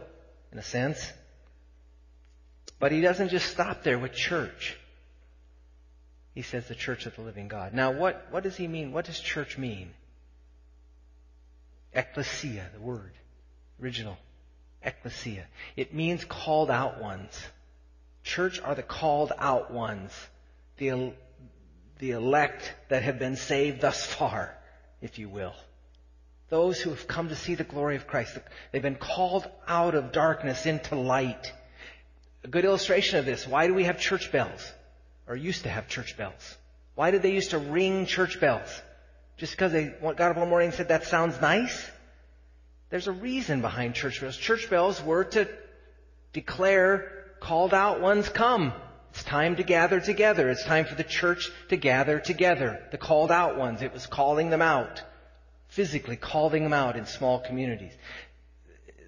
in 0.51 0.57
a 0.57 0.63
sense. 0.63 1.11
But 2.79 2.91
he 2.91 3.01
doesn't 3.01 3.29
just 3.29 3.49
stop 3.51 3.83
there 3.83 3.99
with 3.99 4.13
church. 4.13 4.77
He 6.35 6.41
says 6.41 6.67
the 6.67 6.75
church 6.75 7.05
of 7.05 7.15
the 7.15 7.21
living 7.21 7.47
God. 7.47 7.73
Now, 7.73 7.93
what, 7.93 8.27
what 8.29 8.43
does 8.43 8.57
he 8.57 8.67
mean? 8.67 8.91
What 8.91 9.05
does 9.05 9.19
church 9.19 9.57
mean? 9.57 9.91
Ecclesia, 11.93 12.69
the 12.73 12.81
word, 12.81 13.13
original. 13.81 14.17
Ecclesia. 14.83 15.45
It 15.77 15.93
means 15.93 16.25
called 16.25 16.69
out 16.69 17.01
ones. 17.01 17.41
Church 18.23 18.59
are 18.59 18.75
the 18.75 18.83
called 18.83 19.31
out 19.37 19.71
ones. 19.71 20.11
The, 20.77 21.13
the 21.99 22.11
elect 22.11 22.73
that 22.89 23.03
have 23.03 23.17
been 23.17 23.37
saved 23.37 23.79
thus 23.79 24.05
far 24.05 24.57
if 25.01 25.17
you 25.17 25.29
will. 25.29 25.53
Those 26.49 26.81
who 26.81 26.89
have 26.89 27.07
come 27.07 27.29
to 27.29 27.35
see 27.35 27.55
the 27.55 27.63
glory 27.63 27.95
of 27.95 28.07
Christ. 28.07 28.37
They've 28.71 28.81
been 28.81 28.95
called 28.95 29.49
out 29.67 29.95
of 29.95 30.11
darkness 30.11 30.65
into 30.65 30.95
light. 30.95 31.53
A 32.43 32.49
good 32.49 32.65
illustration 32.65 33.19
of 33.19 33.25
this. 33.25 33.47
Why 33.47 33.67
do 33.67 33.73
we 33.73 33.85
have 33.85 33.99
church 33.99 34.31
bells? 34.33 34.69
Or 35.27 35.35
used 35.35 35.63
to 35.63 35.69
have 35.69 35.87
church 35.87 36.17
bells? 36.17 36.57
Why 36.95 37.11
did 37.11 37.21
they 37.21 37.33
used 37.33 37.51
to 37.51 37.57
ring 37.57 38.05
church 38.05 38.39
bells? 38.39 38.69
Just 39.37 39.53
because 39.53 39.71
they 39.71 39.93
got 40.01 40.21
up 40.31 40.37
one 40.37 40.49
morning 40.49 40.67
and 40.67 40.75
said, 40.75 40.89
that 40.89 41.05
sounds 41.05 41.39
nice? 41.41 41.89
There's 42.89 43.07
a 43.07 43.11
reason 43.11 43.61
behind 43.61 43.95
church 43.95 44.21
bells. 44.21 44.37
Church 44.37 44.69
bells 44.69 45.03
were 45.03 45.25
to 45.25 45.49
declare 46.31 47.25
called 47.39 47.73
out 47.73 48.01
ones 48.01 48.29
come. 48.29 48.73
It's 49.11 49.23
time 49.23 49.55
to 49.57 49.63
gather 49.63 49.99
together. 49.99 50.49
It's 50.49 50.63
time 50.63 50.85
for 50.85 50.95
the 50.95 51.03
church 51.03 51.49
to 51.69 51.77
gather 51.77 52.19
together. 52.19 52.83
The 52.91 52.97
called 52.97 53.31
out 53.31 53.57
ones, 53.57 53.81
it 53.81 53.93
was 53.93 54.05
calling 54.07 54.49
them 54.49 54.61
out. 54.61 55.01
Physically 55.69 56.15
calling 56.15 56.63
them 56.63 56.73
out 56.73 56.95
in 56.95 57.05
small 57.05 57.39
communities. 57.39 57.93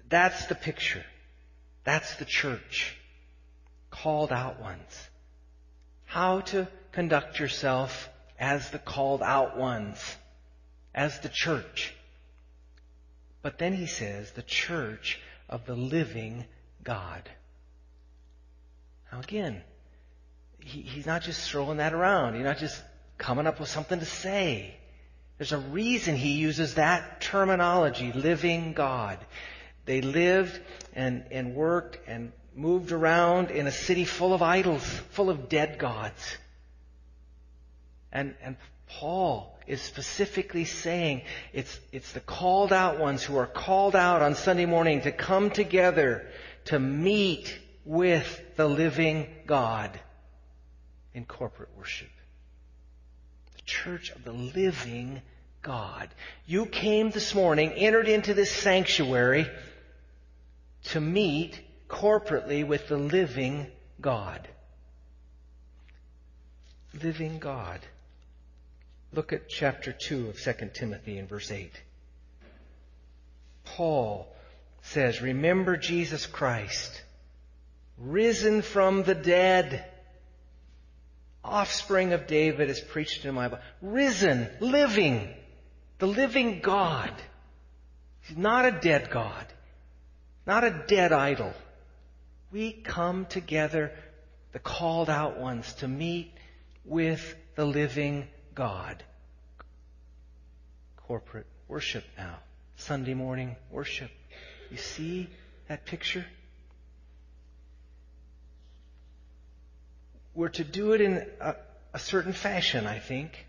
That's 0.08 0.46
the 0.46 0.54
picture. 0.54 1.04
That's 1.84 2.16
the 2.16 2.24
church. 2.24 2.96
Called 3.90 4.32
out 4.32 4.60
ones. 4.60 5.08
How 6.08 6.40
to 6.40 6.66
conduct 6.90 7.38
yourself 7.38 8.08
as 8.38 8.70
the 8.70 8.78
called 8.78 9.22
out 9.22 9.58
ones. 9.58 10.16
As 10.94 11.20
the 11.20 11.28
church. 11.28 11.94
But 13.42 13.58
then 13.58 13.74
he 13.74 13.86
says, 13.86 14.32
the 14.32 14.42
church 14.42 15.20
of 15.50 15.66
the 15.66 15.76
living 15.76 16.46
God. 16.82 17.28
Now 19.12 19.20
again, 19.20 19.62
he, 20.60 20.80
he's 20.80 21.06
not 21.06 21.22
just 21.22 21.48
throwing 21.50 21.76
that 21.76 21.92
around. 21.92 22.34
He's 22.34 22.44
not 22.44 22.58
just 22.58 22.82
coming 23.18 23.46
up 23.46 23.60
with 23.60 23.68
something 23.68 23.98
to 24.00 24.06
say. 24.06 24.74
There's 25.36 25.52
a 25.52 25.58
reason 25.58 26.16
he 26.16 26.32
uses 26.32 26.74
that 26.74 27.20
terminology, 27.20 28.12
living 28.12 28.72
God. 28.72 29.18
They 29.84 30.00
lived 30.00 30.58
and, 30.94 31.24
and 31.30 31.54
worked 31.54 31.98
and 32.08 32.32
moved 32.58 32.90
around 32.90 33.52
in 33.52 33.68
a 33.68 33.72
city 33.72 34.04
full 34.04 34.34
of 34.34 34.42
idols, 34.42 34.82
full 35.10 35.30
of 35.30 35.48
dead 35.48 35.78
gods. 35.78 36.36
And, 38.10 38.34
and 38.42 38.56
Paul 38.88 39.56
is 39.68 39.80
specifically 39.80 40.64
saying 40.64 41.22
it's, 41.52 41.78
it's 41.92 42.12
the 42.12 42.20
called 42.20 42.72
out 42.72 42.98
ones 42.98 43.22
who 43.22 43.36
are 43.36 43.46
called 43.46 43.94
out 43.94 44.22
on 44.22 44.34
Sunday 44.34 44.66
morning 44.66 45.02
to 45.02 45.12
come 45.12 45.50
together 45.50 46.26
to 46.64 46.80
meet 46.80 47.56
with 47.84 48.40
the 48.56 48.66
living 48.66 49.28
God 49.46 49.98
in 51.14 51.26
corporate 51.26 51.70
worship. 51.76 52.10
The 53.54 53.62
church 53.62 54.10
of 54.10 54.24
the 54.24 54.32
living 54.32 55.22
God. 55.62 56.08
You 56.44 56.66
came 56.66 57.10
this 57.10 57.36
morning, 57.36 57.70
entered 57.72 58.08
into 58.08 58.34
this 58.34 58.50
sanctuary 58.50 59.48
to 60.84 61.00
meet 61.00 61.60
corporately 61.88 62.66
with 62.66 62.88
the 62.88 62.96
living 62.96 63.66
God. 64.00 64.46
Living 67.02 67.38
God. 67.38 67.80
Look 69.12 69.32
at 69.32 69.48
chapter 69.48 69.92
2 69.92 70.28
of 70.28 70.40
2 70.40 70.52
Timothy 70.74 71.18
in 71.18 71.26
verse 71.26 71.50
8. 71.50 71.72
Paul 73.64 74.28
says, 74.82 75.22
Remember 75.22 75.76
Jesus 75.76 76.26
Christ, 76.26 77.02
risen 77.96 78.62
from 78.62 79.02
the 79.02 79.14
dead, 79.14 79.84
offspring 81.44 82.12
of 82.12 82.26
David 82.26 82.68
is 82.70 82.80
preached 82.80 83.24
in 83.24 83.34
my 83.34 83.48
Bible. 83.48 83.62
Risen, 83.80 84.48
living, 84.60 85.28
the 85.98 86.06
living 86.06 86.60
God. 86.60 87.12
He's 88.22 88.36
not 88.36 88.66
a 88.66 88.72
dead 88.72 89.10
God, 89.10 89.46
not 90.46 90.64
a 90.64 90.84
dead 90.86 91.12
idol. 91.12 91.54
We 92.50 92.72
come 92.72 93.26
together, 93.26 93.92
the 94.52 94.58
called 94.58 95.10
out 95.10 95.38
ones, 95.38 95.72
to 95.74 95.88
meet 95.88 96.32
with 96.84 97.36
the 97.56 97.66
living 97.66 98.26
God. 98.54 99.02
Corporate 100.96 101.46
worship 101.68 102.04
now. 102.16 102.36
Sunday 102.76 103.14
morning 103.14 103.56
worship. 103.70 104.10
You 104.70 104.76
see 104.76 105.28
that 105.68 105.84
picture? 105.84 106.24
We're 110.34 110.48
to 110.50 110.64
do 110.64 110.92
it 110.92 111.00
in 111.00 111.26
a, 111.40 111.56
a 111.92 111.98
certain 111.98 112.32
fashion, 112.32 112.86
I 112.86 112.98
think. 112.98 113.46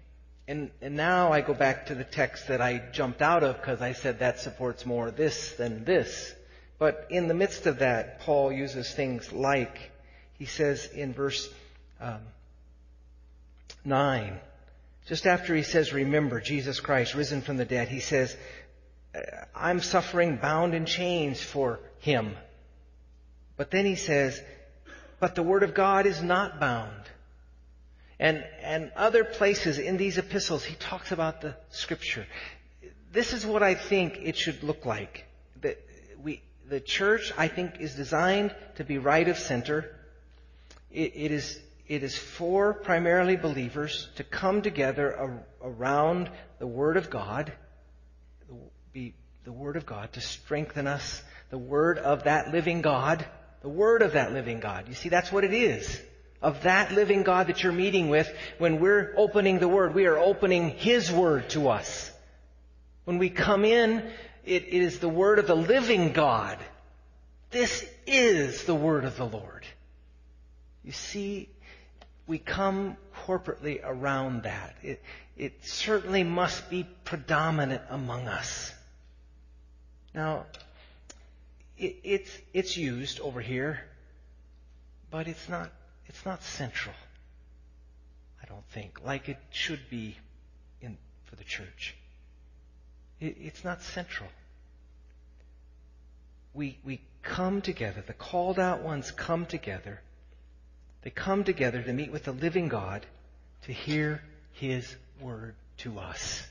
And, 0.48 0.72
and 0.82 0.96
now 0.96 1.32
I 1.32 1.42
go 1.42 1.54
back 1.54 1.86
to 1.88 1.96
the 1.96 2.04
text 2.04 2.48
that 2.48 2.60
I 2.60 2.82
jumped 2.92 3.22
out 3.22 3.44
of 3.44 3.58
because 3.58 3.82
I 3.82 3.94
said 3.94 4.20
that 4.20 4.40
supports 4.40 4.86
more 4.86 5.12
this 5.12 5.54
than 5.54 5.86
this. 5.86 6.34
But 6.80 7.08
in 7.10 7.28
the 7.28 7.34
midst 7.34 7.68
of 7.68 7.80
that, 7.80 8.22
Paul 8.22 8.54
uses 8.54 8.92
things 8.92 9.32
like, 9.34 9.92
he 10.38 10.46
says 10.46 10.86
in 10.88 11.14
verse 11.14 11.50
um, 12.00 12.22
9, 13.84 14.40
just 15.06 15.28
after 15.28 15.54
he 15.54 15.64
says, 15.64 15.92
remember 15.92 16.40
Jesus 16.40 16.80
Christ 16.80 17.16
risen 17.16 17.42
from 17.42 17.58
the 17.58 17.66
dead, 17.66 17.90
he 17.90 18.00
says, 18.00 18.36
I'm 19.54 19.82
suffering 19.82 20.38
bound 20.38 20.74
in 20.74 20.86
chains 20.86 21.42
for 21.42 21.82
him. 22.00 22.36
But 23.58 23.72
then 23.72 23.86
he 23.86 23.96
says, 23.96 24.42
but 25.20 25.36
the 25.36 25.44
word 25.44 25.64
of 25.64 25.74
God 25.74 26.06
is 26.06 26.22
not 26.22 26.62
bound. 26.62 27.04
And, 28.20 28.46
and 28.62 28.92
other 28.96 29.26
places 29.26 29.80
in 29.80 29.98
these 29.98 30.18
epistles, 30.18 30.64
he 30.64 30.76
talks 30.76 31.12
about 31.12 31.42
the 31.42 31.56
scripture. 31.72 32.26
This 33.12 33.34
is 33.34 33.46
what 33.46 33.64
I 33.64 33.76
think 33.76 34.20
it 34.22 34.38
should 34.38 34.64
look 34.64 34.86
like. 34.86 35.26
The 36.70 36.80
church, 36.80 37.34
I 37.38 37.48
think, 37.48 37.80
is 37.80 37.96
designed 37.96 38.56
to 38.76 38.84
be 38.84 38.98
right 38.98 39.28
of 39.28 39.38
center. 39.38 39.96
it, 40.92 41.14
it 41.16 41.32
is, 41.32 41.60
it 41.88 42.04
is 42.04 42.18
for 42.18 42.74
primarily 42.74 43.36
believers 43.36 44.08
to 44.16 44.24
come 44.24 44.62
together 44.62 45.42
around 45.62 46.30
the 46.60 46.68
Word 46.68 46.96
of 46.96 47.10
God 47.10 47.52
the 49.50 49.54
Word 49.54 49.78
of 49.78 49.86
God 49.88 50.14
to 50.14 50.22
strengthen 50.22 50.86
us, 50.86 51.24
the 51.50 51.58
Word 51.58 51.98
of 51.98 52.26
that 52.26 52.52
living 52.52 52.84
God, 52.84 53.26
the 53.62 53.70
Word 53.70 54.04
of 54.04 54.14
that 54.14 54.32
living 54.32 54.60
God. 54.60 54.88
You 54.88 54.94
see, 54.94 55.10
that's 55.10 55.32
what 55.32 55.44
it 55.44 55.56
is. 55.56 56.00
Of 56.40 56.62
that 56.64 56.92
living 56.92 57.24
God 57.24 57.48
that 57.48 57.64
you're 57.64 57.72
meeting 57.72 58.10
with, 58.10 58.32
when 58.60 58.80
we're 58.80 59.12
opening 59.18 59.58
the 59.58 59.68
Word, 59.68 59.96
we 59.96 60.06
are 60.06 60.20
opening 60.20 60.70
His 60.70 61.12
Word 61.12 61.50
to 61.50 61.70
us. 61.70 62.12
When 63.06 63.18
we 63.18 63.32
come 63.32 63.66
in, 63.66 64.12
it, 64.50 64.66
is 64.66 65.00
the 65.00 65.10
Word 65.10 65.40
of 65.40 65.48
the 65.48 65.56
living 65.56 66.12
God. 66.12 66.58
This 67.52 67.86
is 68.08 68.64
the 68.64 68.76
Word 68.76 69.06
of 69.06 69.16
the 69.16 69.26
Lord. 69.26 69.66
You 70.84 70.92
see, 70.92 71.50
we 72.26 72.40
come 72.40 72.98
corporately 73.26 73.80
around 73.84 74.44
that. 74.44 74.76
It, 74.82 75.04
it 75.38 75.66
certainly 75.66 76.24
must 76.24 76.70
be 76.70 76.88
predominant 77.06 77.84
among 77.90 78.28
us. 78.28 78.74
Now, 80.14 80.46
it, 81.78 81.98
it's, 82.04 82.38
it's 82.54 82.76
used 82.76 83.20
over 83.20 83.42
here, 83.42 83.82
but 85.12 85.28
it's 85.28 85.48
not, 85.48 85.72
it's 86.08 86.26
not 86.26 86.44
central. 86.44 86.96
I 88.42 88.48
don't 88.48 88.66
think, 88.72 89.06
like 89.06 89.30
it 89.30 89.38
should 89.52 89.90
be 89.90 90.18
in, 90.82 90.98
for 91.26 91.36
the 91.36 91.44
church. 91.44 91.96
It, 93.20 93.38
it's 93.40 93.64
not 93.64 93.82
central. 93.84 94.30
We, 96.54 96.78
we 96.84 97.02
come 97.22 97.62
together, 97.62 98.04
the 98.06 98.14
called 98.14 98.60
out 98.60 98.82
ones 98.82 99.12
come 99.12 99.46
together. 99.46 100.02
They 101.04 101.10
come 101.10 101.44
together 101.44 101.82
to 101.82 101.94
meet 101.94 102.12
with 102.12 102.26
the 102.26 102.32
living 102.32 102.68
God 102.68 103.06
to 103.64 103.72
hear 103.72 104.22
His 104.54 104.96
word 105.22 105.56
to 105.80 106.00
us. 106.00 106.46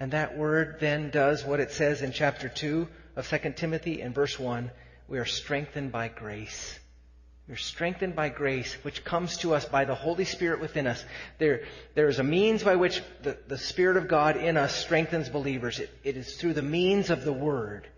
And 0.00 0.12
that 0.12 0.36
word 0.36 0.76
then 0.80 1.10
does 1.10 1.44
what 1.44 1.60
it 1.60 1.72
says 1.72 2.02
in 2.02 2.12
chapter 2.12 2.48
2 2.48 2.88
of 3.16 3.28
2 3.28 3.52
Timothy 3.56 4.00
in 4.00 4.12
verse 4.12 4.38
1. 4.38 4.70
We 5.08 5.18
are 5.18 5.24
strengthened 5.24 5.90
by 5.90 6.08
grace. 6.08 6.78
We're 7.48 7.56
strengthened 7.56 8.14
by 8.14 8.28
grace, 8.28 8.74
which 8.82 9.04
comes 9.04 9.38
to 9.38 9.54
us 9.54 9.64
by 9.64 9.86
the 9.86 9.94
Holy 9.94 10.26
Spirit 10.26 10.60
within 10.60 10.86
us. 10.86 11.02
There, 11.38 11.62
there 11.94 12.10
is 12.10 12.18
a 12.18 12.24
means 12.24 12.62
by 12.62 12.76
which 12.76 13.00
the, 13.22 13.38
the 13.48 13.56
Spirit 13.56 13.96
of 13.96 14.06
God 14.06 14.36
in 14.36 14.58
us 14.58 14.76
strengthens 14.76 15.30
believers. 15.30 15.78
It, 15.78 15.90
it 16.04 16.16
is 16.18 16.36
through 16.36 16.52
the 16.52 16.62
means 16.62 17.08
of 17.08 17.24
the 17.24 17.32
Word. 17.32 17.88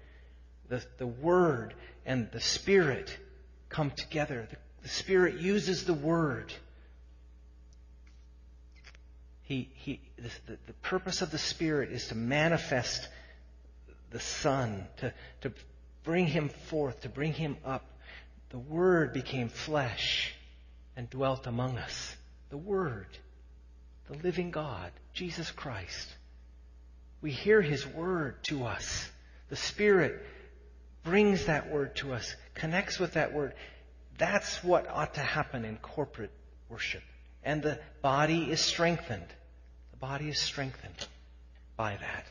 The, 0.70 0.82
the 0.96 1.06
Word 1.06 1.74
and 2.06 2.30
the 2.32 2.40
Spirit 2.40 3.14
come 3.68 3.90
together. 3.90 4.48
The, 4.50 4.56
the 4.82 4.88
Spirit 4.88 5.40
uses 5.40 5.84
the 5.84 5.92
Word 5.92 6.50
he, 9.50 9.68
he, 9.74 10.00
the, 10.16 10.56
the 10.68 10.72
purpose 10.74 11.22
of 11.22 11.32
the 11.32 11.38
Spirit 11.38 11.90
is 11.90 12.06
to 12.06 12.14
manifest 12.14 13.08
the 14.10 14.20
Son, 14.20 14.86
to, 14.98 15.12
to 15.40 15.52
bring 16.04 16.26
him 16.26 16.50
forth, 16.68 17.00
to 17.00 17.08
bring 17.08 17.32
him 17.32 17.56
up. 17.64 17.84
The 18.50 18.60
Word 18.60 19.12
became 19.12 19.48
flesh 19.48 20.32
and 20.96 21.10
dwelt 21.10 21.48
among 21.48 21.78
us. 21.78 22.16
The 22.50 22.58
Word, 22.58 23.08
the 24.08 24.18
living 24.18 24.52
God, 24.52 24.92
Jesus 25.14 25.50
Christ. 25.50 26.06
We 27.20 27.32
hear 27.32 27.60
His 27.60 27.84
Word 27.84 28.44
to 28.44 28.66
us. 28.66 29.10
The 29.48 29.56
Spirit 29.56 30.24
brings 31.04 31.46
that 31.46 31.70
Word 31.70 31.96
to 31.96 32.12
us, 32.12 32.34
connects 32.54 32.98
with 32.98 33.14
that 33.14 33.32
Word. 33.32 33.54
That's 34.18 34.62
what 34.62 34.86
ought 34.88 35.14
to 35.14 35.20
happen 35.20 35.64
in 35.64 35.76
corporate 35.78 36.32
worship. 36.68 37.02
And 37.42 37.62
the 37.62 37.80
body 38.02 38.50
is 38.50 38.60
strengthened 38.60 39.26
The 39.92 39.96
body 39.96 40.28
is 40.28 40.38
strengthened 40.38 41.06
by 41.76 41.96
that. 41.96 42.26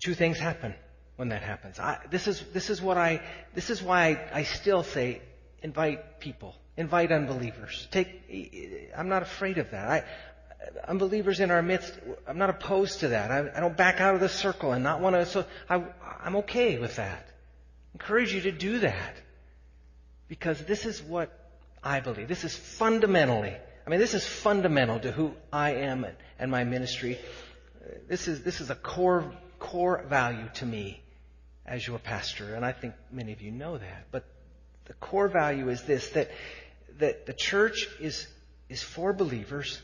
Two 0.00 0.14
things 0.14 0.38
happen 0.38 0.74
when 1.16 1.30
that 1.30 1.42
happens. 1.42 1.78
I, 1.78 1.98
this 2.10 2.28
is 2.28 2.40
this 2.52 2.70
is 2.70 2.80
what 2.80 2.96
I 2.96 3.20
this 3.54 3.70
is 3.70 3.82
why 3.82 4.10
I, 4.10 4.38
I 4.40 4.42
still 4.44 4.82
say 4.82 5.20
invite 5.62 6.20
people, 6.20 6.54
invite 6.76 7.10
unbelievers. 7.12 7.88
Take. 7.90 8.90
I'm 8.96 9.08
not 9.08 9.22
afraid 9.22 9.58
of 9.58 9.72
that. 9.72 9.88
I, 9.88 10.04
unbelievers 10.86 11.40
in 11.40 11.50
our 11.50 11.62
midst. 11.62 11.92
I'm 12.26 12.38
not 12.38 12.50
opposed 12.50 13.00
to 13.00 13.08
that. 13.08 13.30
I, 13.30 13.50
I 13.56 13.60
don't 13.60 13.76
back 13.76 14.00
out 14.00 14.14
of 14.14 14.20
the 14.20 14.28
circle 14.28 14.72
and 14.72 14.82
not 14.82 15.00
want 15.00 15.16
to. 15.16 15.26
So 15.26 15.44
I, 15.68 15.84
I'm 16.22 16.36
okay 16.36 16.78
with 16.78 16.96
that. 16.96 17.26
Encourage 17.94 18.32
you 18.32 18.42
to 18.42 18.52
do 18.52 18.80
that 18.80 19.16
because 20.28 20.62
this 20.64 20.86
is 20.86 21.02
what 21.02 21.32
I 21.82 22.00
believe. 22.00 22.28
This 22.28 22.44
is 22.44 22.54
fundamentally 22.54 23.56
I 23.88 23.90
mean, 23.90 24.00
this 24.00 24.12
is 24.12 24.26
fundamental 24.26 25.00
to 25.00 25.10
who 25.10 25.32
I 25.50 25.76
am 25.76 26.04
and 26.38 26.50
my 26.50 26.62
ministry. 26.64 27.18
This 28.06 28.28
is, 28.28 28.42
this 28.42 28.60
is 28.60 28.68
a 28.68 28.74
core, 28.74 29.32
core 29.58 30.04
value 30.06 30.46
to 30.56 30.66
me 30.66 31.00
as 31.64 31.86
your 31.86 31.98
pastor, 31.98 32.54
and 32.54 32.66
I 32.66 32.72
think 32.72 32.92
many 33.10 33.32
of 33.32 33.40
you 33.40 33.50
know 33.50 33.78
that. 33.78 34.08
But 34.10 34.26
the 34.84 34.92
core 34.92 35.28
value 35.28 35.70
is 35.70 35.84
this, 35.84 36.10
that, 36.10 36.30
that 36.98 37.24
the 37.24 37.32
church 37.32 37.88
is, 37.98 38.26
is 38.68 38.82
for 38.82 39.14
believers 39.14 39.80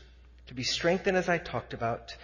to 0.47 0.53
be 0.53 0.63
strengthened 0.63 1.17
as 1.17 1.29
I 1.29 1.37
talked 1.37 1.73
about, 1.73 2.15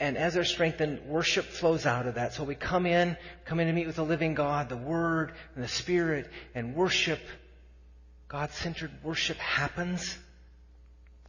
and 0.00 0.16
as 0.16 0.34
they're 0.34 0.44
strengthened, 0.44 1.06
worship 1.06 1.44
flows 1.44 1.84
out 1.84 2.06
of 2.06 2.14
that. 2.14 2.32
So 2.32 2.44
we 2.44 2.54
come 2.54 2.86
in, 2.86 3.16
come 3.44 3.58
in 3.58 3.66
to 3.66 3.72
meet 3.72 3.86
with 3.86 3.96
the 3.96 4.04
living 4.04 4.34
God, 4.34 4.68
the 4.68 4.76
Word, 4.76 5.32
and 5.54 5.64
the 5.64 5.68
Spirit, 5.68 6.30
and 6.54 6.74
worship. 6.76 7.20
God-centered 8.28 8.92
worship 9.02 9.38
happens. 9.38 10.16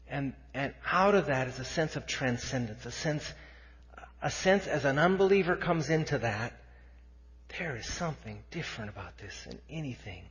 And, 0.07 0.33
and 0.53 0.73
out 0.91 1.15
of 1.15 1.27
that 1.27 1.47
is 1.47 1.59
a 1.59 1.65
sense 1.65 1.95
of 1.95 2.05
transcendence, 2.05 2.85
a 2.85 2.91
sense, 2.91 3.31
a 4.21 4.29
sense 4.29 4.67
as 4.67 4.85
an 4.85 4.99
unbeliever 4.99 5.55
comes 5.55 5.89
into 5.89 6.19
that, 6.19 6.53
there 7.57 7.75
is 7.75 7.87
something 7.87 8.43
different 8.51 8.91
about 8.91 9.17
this 9.17 9.43
than 9.45 9.59
anything 9.69 10.23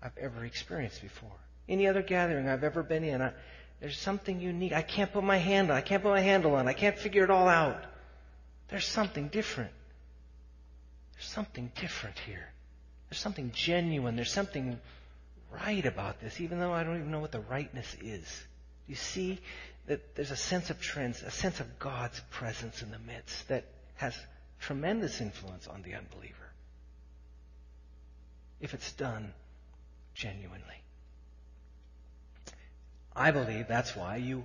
I've 0.00 0.16
ever 0.18 0.44
experienced 0.44 1.02
before. 1.02 1.32
Any 1.68 1.88
other 1.88 2.02
gathering 2.02 2.48
I've 2.48 2.64
ever 2.64 2.82
been 2.82 3.02
in, 3.02 3.20
I, 3.20 3.32
there's 3.80 3.98
something 3.98 4.40
unique. 4.40 4.72
I 4.72 4.82
can't 4.82 5.12
put 5.12 5.22
my 5.22 5.36
hand 5.36 5.70
on. 5.70 5.76
I 5.76 5.80
can't 5.80 6.02
put 6.02 6.10
my 6.10 6.20
handle 6.20 6.54
on. 6.56 6.66
I 6.66 6.72
can't 6.72 6.98
figure 6.98 7.24
it 7.24 7.30
all 7.30 7.48
out. 7.48 7.84
There's 8.68 8.86
something 8.86 9.28
different. 9.28 9.70
there's 11.14 11.28
something 11.28 11.70
different 11.80 12.18
here. 12.18 12.48
There's 13.08 13.20
something 13.20 13.52
genuine. 13.54 14.16
There's 14.16 14.32
something 14.32 14.78
right 15.50 15.86
about 15.86 16.20
this, 16.20 16.40
even 16.40 16.58
though 16.58 16.72
I 16.72 16.82
don't 16.84 16.96
even 16.96 17.10
know 17.10 17.20
what 17.20 17.32
the 17.32 17.40
rightness 17.40 17.96
is. 18.02 18.26
You 18.86 18.96
see 18.96 19.38
that 19.86 20.14
there's 20.14 20.30
a 20.30 20.36
sense 20.36 20.70
of 20.70 20.80
trans, 20.80 21.22
a 21.22 21.30
sense 21.30 21.60
of 21.60 21.78
God's 21.78 22.20
presence 22.30 22.82
in 22.82 22.90
the 22.90 22.98
midst 22.98 23.48
that 23.48 23.64
has 23.96 24.14
tremendous 24.60 25.20
influence 25.20 25.66
on 25.66 25.82
the 25.82 25.94
unbeliever. 25.94 26.34
If 28.60 28.74
it's 28.74 28.92
done 28.92 29.32
genuinely. 30.14 30.82
I 33.18 33.32
believe 33.32 33.66
that's 33.66 33.96
why 33.96 34.16
you 34.16 34.44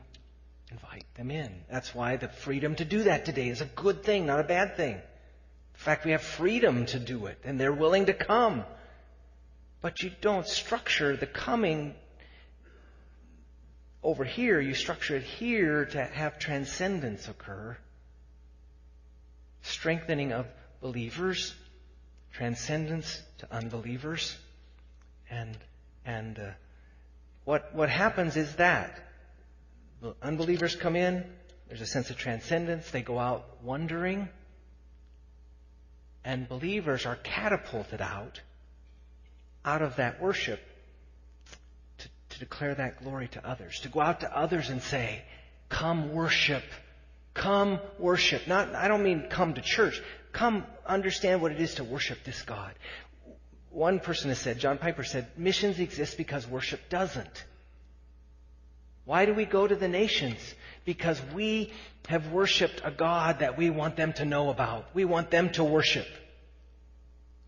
invite 0.71 1.05
them 1.15 1.29
in. 1.29 1.51
That's 1.69 1.93
why 1.93 2.17
the 2.17 2.27
freedom 2.27 2.75
to 2.75 2.85
do 2.85 3.03
that 3.03 3.25
today 3.25 3.47
is 3.47 3.61
a 3.61 3.65
good 3.65 4.03
thing, 4.03 4.25
not 4.25 4.39
a 4.39 4.43
bad 4.43 4.75
thing. 4.75 4.95
In 4.95 5.79
fact, 5.79 6.05
we 6.05 6.11
have 6.11 6.23
freedom 6.23 6.87
to 6.87 6.99
do 6.99 7.27
it, 7.27 7.37
and 7.43 7.59
they're 7.59 7.71
willing 7.71 8.07
to 8.07 8.13
come. 8.13 8.63
But 9.81 10.01
you 10.01 10.11
don't 10.21 10.47
structure 10.47 11.15
the 11.15 11.27
coming 11.27 11.93
over 14.01 14.25
here, 14.25 14.59
you 14.59 14.73
structure 14.73 15.15
it 15.15 15.23
here 15.23 15.85
to 15.85 16.03
have 16.03 16.39
transcendence 16.39 17.27
occur. 17.27 17.77
Strengthening 19.61 20.33
of 20.33 20.45
believers, 20.81 21.53
transcendence 22.33 23.21
to 23.37 23.53
unbelievers. 23.53 24.35
And, 25.29 25.57
and 26.05 26.37
uh, 26.37 26.49
what, 27.45 27.73
what 27.75 27.89
happens 27.89 28.37
is 28.37 28.55
that 28.55 28.99
unbelievers 30.21 30.75
come 30.75 30.95
in, 30.95 31.25
there's 31.67 31.81
a 31.81 31.85
sense 31.85 32.09
of 32.09 32.17
transcendence, 32.17 32.89
they 32.91 33.01
go 33.01 33.19
out 33.19 33.63
wondering, 33.63 34.29
and 36.23 36.47
believers 36.47 37.05
are 37.05 37.17
catapulted 37.17 38.01
out, 38.01 38.41
out 39.65 39.81
of 39.81 39.97
that 39.97 40.21
worship 40.21 40.59
to, 41.97 42.07
to 42.29 42.39
declare 42.39 42.75
that 42.75 43.03
glory 43.03 43.27
to 43.29 43.47
others, 43.47 43.79
to 43.81 43.89
go 43.89 44.01
out 44.01 44.21
to 44.21 44.37
others 44.37 44.69
and 44.69 44.81
say, 44.81 45.21
come 45.69 46.13
worship. 46.13 46.63
Come 47.33 47.79
worship. 47.97 48.47
Not, 48.47 48.75
I 48.75 48.87
don't 48.87 49.03
mean 49.03 49.27
come 49.29 49.55
to 49.55 49.61
church. 49.61 50.01
Come 50.31 50.65
understand 50.85 51.41
what 51.41 51.51
it 51.51 51.59
is 51.59 51.75
to 51.75 51.83
worship 51.83 52.23
this 52.23 52.41
God. 52.43 52.73
One 53.73 53.99
person 53.99 54.29
has 54.29 54.37
said, 54.37 54.59
John 54.59 54.77
Piper 54.77 55.03
said, 55.03 55.27
missions 55.35 55.79
exist 55.79 56.15
because 56.15 56.47
worship 56.47 56.89
doesn't. 56.89 57.43
Why 59.05 59.25
do 59.25 59.33
we 59.33 59.45
go 59.45 59.67
to 59.67 59.75
the 59.75 59.87
nations? 59.87 60.37
Because 60.85 61.19
we 61.33 61.73
have 62.07 62.31
worshiped 62.31 62.81
a 62.83 62.91
God 62.91 63.39
that 63.39 63.57
we 63.57 63.71
want 63.71 63.95
them 63.95 64.13
to 64.13 64.25
know 64.25 64.51
about. 64.51 64.93
We 64.93 65.05
want 65.05 65.31
them 65.31 65.49
to 65.53 65.63
worship. 65.63 66.05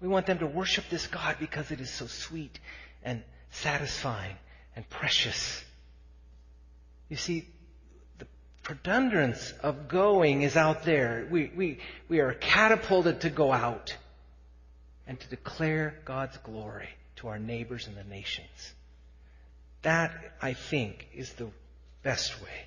We 0.02 0.08
want 0.08 0.26
them 0.26 0.40
to 0.40 0.48
worship 0.48 0.86
this 0.90 1.06
God 1.06 1.38
because 1.40 1.70
it 1.70 1.80
is 1.80 1.92
so 1.92 2.08
sweet 2.08 2.60
and 3.04 3.22
satisfying 3.52 4.36
and 4.76 4.90
precious. 4.90 5.64
You 7.08 7.18
see, 7.18 7.48
the 8.18 8.26
preponderance 8.64 9.54
of 9.62 9.88
going 9.88 10.42
is 10.42 10.58
out 10.58 10.86
there. 10.86 11.28
We, 11.30 11.52
we, 11.56 11.80
we 12.10 12.20
are 12.20 12.34
catapulted 12.34 13.22
to 13.22 13.30
go 13.30 13.52
out 13.52 13.96
and 15.08 15.20
to 15.20 15.28
declare 15.28 15.96
God's 16.06 16.38
glory 16.38 16.90
to 17.18 17.28
our 17.28 17.40
neighbors 17.40 17.88
and 17.88 17.96
the 17.96 18.04
nations. 18.04 18.74
That, 19.84 20.12
I 20.42 20.54
think, 20.54 21.08
is 21.14 21.32
the 21.34 21.48
best 22.04 22.42
way. 22.42 22.66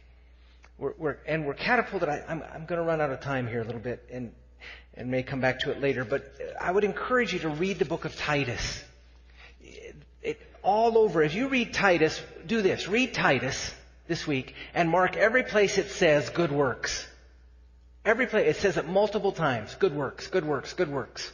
We're, 0.78 0.94
we're, 0.96 1.16
and 1.26 1.46
we're 1.46 1.54
catapulted. 1.54 2.08
I, 2.08 2.22
am 2.28 2.42
I'm 2.54 2.66
going 2.66 2.80
to 2.80 2.86
run 2.86 3.00
out 3.00 3.10
of 3.10 3.20
time 3.20 3.48
here 3.48 3.60
a 3.60 3.64
little 3.64 3.80
bit 3.80 4.08
and, 4.12 4.32
and 4.94 5.10
may 5.10 5.24
come 5.24 5.40
back 5.40 5.60
to 5.60 5.72
it 5.72 5.80
later, 5.80 6.04
but 6.04 6.32
I 6.60 6.70
would 6.70 6.84
encourage 6.84 7.32
you 7.32 7.40
to 7.40 7.48
read 7.48 7.78
the 7.78 7.84
book 7.84 8.04
of 8.04 8.16
Titus. 8.16 8.84
It, 9.60 9.96
it, 10.22 10.40
all 10.62 10.96
over, 10.96 11.22
if 11.22 11.34
you 11.34 11.48
read 11.48 11.74
Titus, 11.74 12.20
do 12.46 12.62
this. 12.62 12.86
Read 12.88 13.14
Titus 13.14 13.74
this 14.06 14.26
week 14.26 14.54
and 14.74 14.88
mark 14.88 15.16
every 15.16 15.42
place 15.42 15.78
it 15.78 15.90
says 15.90 16.30
good 16.30 16.52
works. 16.52 17.06
Every 18.04 18.26
place, 18.26 18.56
it 18.56 18.60
says 18.60 18.76
it 18.76 18.86
multiple 18.86 19.32
times. 19.32 19.74
Good 19.74 19.94
works, 19.94 20.28
good 20.28 20.44
works, 20.44 20.72
good 20.72 20.88
works. 20.88 21.30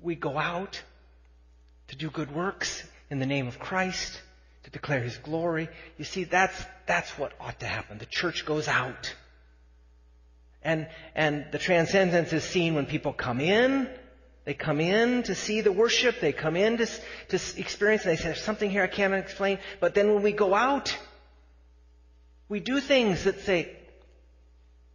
We 0.00 0.14
go 0.14 0.38
out 0.38 0.80
to 1.88 1.96
do 1.96 2.10
good 2.10 2.34
works 2.34 2.82
in 3.10 3.18
the 3.18 3.26
name 3.26 3.48
of 3.48 3.58
Christ, 3.58 4.20
to 4.64 4.70
declare 4.70 5.00
His 5.00 5.16
glory. 5.16 5.68
You 5.96 6.04
see, 6.04 6.24
that's, 6.24 6.62
that's 6.86 7.10
what 7.18 7.32
ought 7.40 7.60
to 7.60 7.66
happen. 7.66 7.98
The 7.98 8.06
church 8.06 8.44
goes 8.44 8.68
out. 8.68 9.14
And, 10.62 10.88
and 11.14 11.46
the 11.52 11.58
transcendence 11.58 12.32
is 12.32 12.44
seen 12.44 12.74
when 12.74 12.86
people 12.86 13.12
come 13.12 13.40
in. 13.40 13.88
They 14.44 14.54
come 14.54 14.80
in 14.80 15.24
to 15.24 15.34
see 15.34 15.60
the 15.60 15.72
worship. 15.72 16.20
They 16.20 16.32
come 16.32 16.56
in 16.56 16.78
to, 16.78 16.86
to 16.86 17.58
experience, 17.58 18.04
and 18.04 18.12
they 18.12 18.16
say, 18.16 18.24
there's 18.24 18.42
something 18.42 18.70
here 18.70 18.82
I 18.82 18.88
can't 18.88 19.14
explain. 19.14 19.58
But 19.80 19.94
then 19.94 20.12
when 20.14 20.22
we 20.22 20.32
go 20.32 20.54
out, 20.54 20.96
we 22.48 22.60
do 22.60 22.80
things 22.80 23.24
that 23.24 23.40
say, 23.40 23.76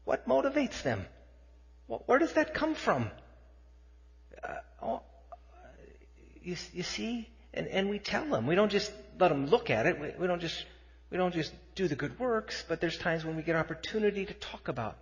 what 0.05 0.27
motivates 0.27 0.81
them? 0.83 1.05
Where 1.87 2.19
does 2.19 2.33
that 2.33 2.53
come 2.53 2.75
from? 2.75 3.09
Uh, 4.41 4.55
oh, 4.81 5.01
you, 6.41 6.55
you 6.73 6.83
see? 6.83 7.29
And, 7.53 7.67
and 7.67 7.89
we 7.89 7.99
tell 7.99 8.25
them. 8.25 8.47
We 8.47 8.55
don't 8.55 8.71
just 8.71 8.91
let 9.19 9.29
them 9.29 9.47
look 9.47 9.69
at 9.69 9.85
it. 9.85 9.99
We, 9.99 10.11
we 10.19 10.27
don't 10.27 10.41
just 10.41 10.65
we 11.11 11.17
don't 11.17 11.33
just 11.33 11.53
do 11.75 11.87
the 11.87 11.95
good 11.95 12.17
works, 12.17 12.65
but 12.67 12.81
there's 12.81 12.97
times 12.97 13.23
when 13.23 13.35
we 13.35 13.43
get 13.43 13.55
opportunity 13.55 14.25
to 14.25 14.33
talk 14.33 14.67
about 14.67 14.97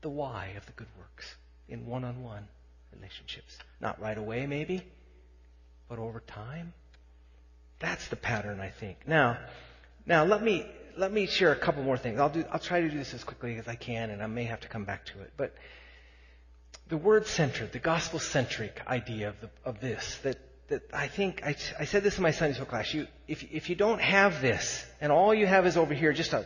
the 0.00 0.08
why 0.08 0.54
of 0.56 0.64
the 0.64 0.72
good 0.72 0.86
works 0.98 1.34
in 1.68 1.84
one-on-one 1.84 2.48
relationships. 2.94 3.58
Not 3.78 4.00
right 4.00 4.16
away, 4.16 4.46
maybe, 4.46 4.82
but 5.90 5.98
over 5.98 6.20
time. 6.20 6.72
That's 7.80 8.08
the 8.08 8.16
pattern, 8.16 8.60
I 8.60 8.70
think. 8.70 9.06
Now, 9.06 9.36
now 10.06 10.24
let 10.24 10.42
me 10.42 10.64
let 10.96 11.12
me 11.12 11.26
share 11.26 11.52
a 11.52 11.56
couple 11.56 11.82
more 11.82 11.98
things. 11.98 12.18
I'll 12.18 12.30
do 12.30 12.44
I'll 12.50 12.58
try 12.58 12.80
to 12.80 12.88
do 12.88 12.96
this 12.96 13.12
as 13.12 13.22
quickly 13.22 13.58
as 13.58 13.68
I 13.68 13.74
can, 13.74 14.08
and 14.08 14.22
I 14.22 14.26
may 14.26 14.44
have 14.44 14.60
to 14.60 14.68
come 14.68 14.84
back 14.84 15.04
to 15.06 15.20
it. 15.20 15.32
But 15.36 15.54
the 16.88 16.96
word 16.96 17.26
centered, 17.26 17.72
the 17.72 17.78
gospel 17.78 18.18
centric 18.18 18.80
idea 18.86 19.28
of 19.28 19.40
the, 19.40 19.50
of 19.64 19.80
this 19.80 20.18
that 20.22 20.38
that 20.68 20.82
I 20.92 21.06
think, 21.06 21.42
I, 21.44 21.54
I 21.78 21.84
said 21.84 22.02
this 22.02 22.16
in 22.16 22.22
my 22.22 22.32
Sunday 22.32 22.54
school 22.54 22.66
class, 22.66 22.92
you, 22.92 23.06
if, 23.28 23.44
if 23.52 23.70
you 23.70 23.76
don't 23.76 24.00
have 24.00 24.40
this, 24.40 24.84
and 25.00 25.12
all 25.12 25.32
you 25.32 25.46
have 25.46 25.66
is 25.66 25.76
over 25.76 25.94
here 25.94 26.12
just 26.12 26.32
a 26.32 26.44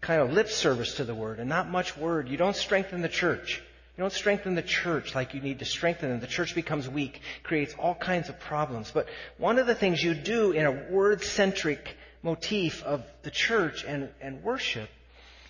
kind 0.00 0.20
of 0.20 0.32
lip 0.32 0.48
service 0.48 0.96
to 0.96 1.04
the 1.04 1.14
word 1.14 1.40
and 1.40 1.48
not 1.48 1.70
much 1.70 1.96
word, 1.96 2.28
you 2.28 2.36
don't 2.36 2.56
strengthen 2.56 3.00
the 3.00 3.08
church. 3.08 3.62
You 3.96 4.02
don't 4.02 4.12
strengthen 4.12 4.54
the 4.54 4.62
church 4.62 5.14
like 5.14 5.34
you 5.34 5.40
need 5.40 5.60
to 5.60 5.64
strengthen 5.64 6.10
it. 6.10 6.20
The 6.20 6.26
church 6.26 6.54
becomes 6.54 6.88
weak, 6.88 7.20
creates 7.42 7.74
all 7.78 7.94
kinds 7.94 8.28
of 8.28 8.38
problems. 8.40 8.90
But 8.90 9.08
one 9.38 9.58
of 9.58 9.66
the 9.66 9.74
things 9.74 10.02
you 10.02 10.14
do 10.14 10.50
in 10.50 10.66
a 10.66 10.86
word-centric 10.90 11.96
motif 12.22 12.82
of 12.82 13.04
the 13.22 13.30
church 13.30 13.84
and, 13.84 14.10
and 14.20 14.42
worship 14.42 14.90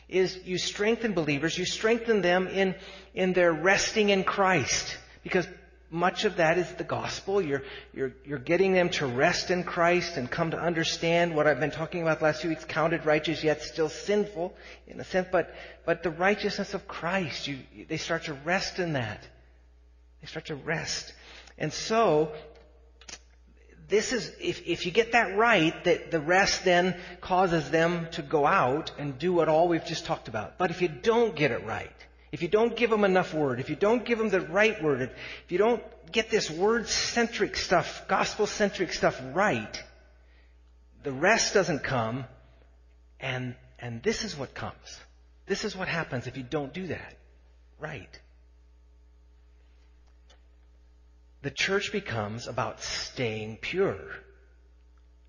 is 0.09 0.39
you 0.45 0.59
strengthen 0.59 1.13
believers, 1.13 1.57
you 1.57 1.65
strengthen 1.65 2.23
them 2.23 2.47
in, 2.49 2.75
in 3.15 3.33
their 3.33 3.53
resting 3.53 4.11
in 4.11 4.25
Christ. 4.25 4.97
Because 5.23 5.47
much 5.91 6.25
of 6.25 6.37
that 6.37 6.59
is 6.59 6.71
the 6.73 6.85
gospel. 6.85 7.41
You're, 7.41 7.63
you're, 7.93 8.13
you're 8.25 8.39
getting 8.39 8.73
them 8.73 8.91
to 8.91 9.07
rest 9.07 9.51
in 9.51 9.63
Christ 9.63 10.17
and 10.17 10.31
come 10.31 10.51
to 10.51 10.59
understand 10.59 11.35
what 11.35 11.47
I've 11.47 11.61
been 11.61 11.71
talking 11.71 12.03
about 12.03 12.19
the 12.19 12.25
last 12.25 12.41
few 12.41 12.51
weeks, 12.51 12.65
counted 12.65 13.07
righteous 13.07 13.45
yet 13.45 13.63
still 13.63 13.89
sinful 13.89 14.55
in 14.87 15.01
a 15.01 15.05
sense, 15.05 15.29
but, 15.31 15.55
but 15.87 16.03
the 16.03 16.11
righteousness 16.11 16.75
of 16.75 16.89
Christ, 16.89 17.47
you, 17.47 17.59
they 17.89 17.97
start 17.97 18.25
to 18.25 18.35
rest 18.35 18.79
in 18.79 18.95
that. 18.95 19.23
They 20.21 20.27
start 20.27 20.47
to 20.47 20.57
rest. 20.57 21.13
And 21.59 21.73
so, 21.73 22.33
this 23.89 24.13
is, 24.13 24.33
if, 24.41 24.67
if 24.67 24.87
you 24.87 24.93
get 24.93 25.13
that 25.13 25.37
right, 25.37 25.85
that 25.85 26.11
the 26.11 26.21
rest 26.21 26.65
then 26.65 26.97
causes 27.21 27.71
them 27.71 28.09
to 28.13 28.23
go 28.23 28.47
out 28.47 28.93
and 28.99 29.19
do 29.19 29.33
what 29.33 29.49
all 29.49 29.69
we've 29.69 29.85
just 29.85 30.07
talked 30.07 30.29
about. 30.29 30.59
But 30.59 30.71
if 30.71 30.81
you 30.81 30.89
don't 30.89 31.37
get 31.37 31.51
it 31.51 31.65
right, 31.65 31.93
if 32.33 32.43
you 32.43 32.49
don't 32.49 32.75
give 32.75 32.91
them 32.91 33.05
enough 33.05 33.35
word, 33.35 33.61
if 33.61 33.69
you 33.71 33.77
don't 33.77 34.05
give 34.05 34.19
them 34.19 34.31
the 34.31 34.41
right 34.41 34.83
word, 34.83 35.03
if 35.03 35.53
you 35.53 35.59
don't 35.59 35.83
get 36.11 36.31
this 36.31 36.51
word 36.51 36.89
centric 36.89 37.57
stuff, 37.57 38.09
gospel 38.09 38.47
centric 38.47 38.93
stuff 38.93 39.21
right, 39.35 39.83
the 41.03 41.13
rest 41.13 41.55
doesn't 41.55 41.85
come, 41.85 42.25
and, 43.21 43.55
and 43.79 44.03
this 44.03 44.25
is 44.25 44.37
what 44.37 44.55
comes. 44.55 45.01
This 45.47 45.65
is 45.65 45.77
what 45.77 45.89
happens 45.89 46.27
if 46.27 46.37
you 46.37 46.43
don't 46.43 46.73
do 46.73 46.87
that 46.87 47.15
right. 47.79 48.21
The 51.45 51.51
church 51.51 51.93
becomes 51.93 52.49
about 52.49 52.83
staying 52.83 53.59
pure. 53.59 53.99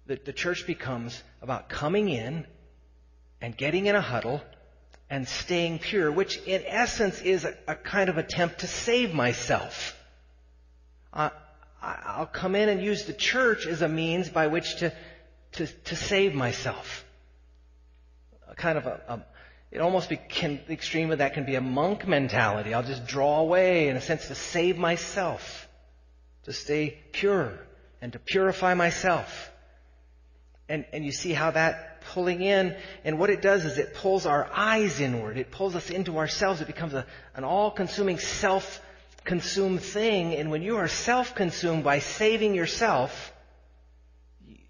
The, 0.07 0.17
the 0.23 0.31
church 0.31 0.65
becomes 0.65 1.21
about 1.41 1.67
coming 1.67 2.07
in 2.07 2.47
and 3.41 3.55
getting 3.55 3.87
in 3.87 3.95
a 3.95 4.01
huddle 4.01 4.41
and 5.09 5.27
staying 5.27 5.79
pure, 5.79 6.09
which 6.09 6.37
in 6.47 6.63
essence 6.65 7.21
is 7.21 7.43
a, 7.43 7.53
a 7.67 7.75
kind 7.75 8.09
of 8.09 8.17
attempt 8.17 8.59
to 8.59 8.67
save 8.67 9.13
myself. 9.13 9.93
I'll 11.11 12.25
come 12.25 12.55
in 12.55 12.69
and 12.69 12.81
use 12.81 13.03
the 13.03 13.13
church 13.13 13.67
as 13.67 13.81
a 13.81 13.89
means 13.89 14.29
by 14.29 14.47
which 14.47 14.77
to, 14.77 14.93
to, 15.53 15.67
to 15.67 15.95
save 15.97 16.33
myself. 16.33 17.03
A 18.49 18.55
kind 18.55 18.77
of 18.77 18.85
a, 18.85 19.01
a 19.09 19.25
it 19.69 19.81
almost 19.81 20.07
be, 20.07 20.15
can, 20.15 20.61
the 20.65 20.71
extreme 20.71 21.11
of 21.11 21.17
that 21.17 21.33
can 21.33 21.43
be 21.43 21.55
a 21.55 21.61
monk 21.61 22.07
mentality. 22.07 22.73
I'll 22.73 22.83
just 22.83 23.05
draw 23.05 23.41
away 23.41 23.89
in 23.89 23.97
a 23.97 24.01
sense 24.01 24.29
to 24.29 24.35
save 24.35 24.77
myself, 24.77 25.67
to 26.45 26.53
stay 26.53 26.97
pure 27.11 27.53
and 28.01 28.13
to 28.13 28.19
purify 28.19 28.73
myself. 28.73 29.51
And, 30.67 30.85
and 30.93 31.05
you 31.05 31.11
see 31.11 31.33
how 31.33 31.51
that 31.51 32.01
pulling 32.13 32.41
in, 32.41 32.75
and 33.03 33.19
what 33.19 33.29
it 33.29 33.41
does 33.41 33.65
is 33.65 33.77
it 33.77 33.95
pulls 33.95 34.25
our 34.25 34.49
eyes 34.53 34.99
inward. 34.99 35.37
It 35.37 35.51
pulls 35.51 35.75
us 35.75 35.89
into 35.89 36.17
ourselves. 36.17 36.61
It 36.61 36.67
becomes 36.67 36.93
a, 36.93 37.05
an 37.35 37.43
all-consuming 37.43 38.19
self-consumed 38.19 39.81
thing. 39.81 40.35
And 40.35 40.51
when 40.51 40.61
you 40.61 40.77
are 40.77 40.87
self-consumed 40.87 41.83
by 41.83 41.99
saving 41.99 42.53
yourself, 42.55 43.33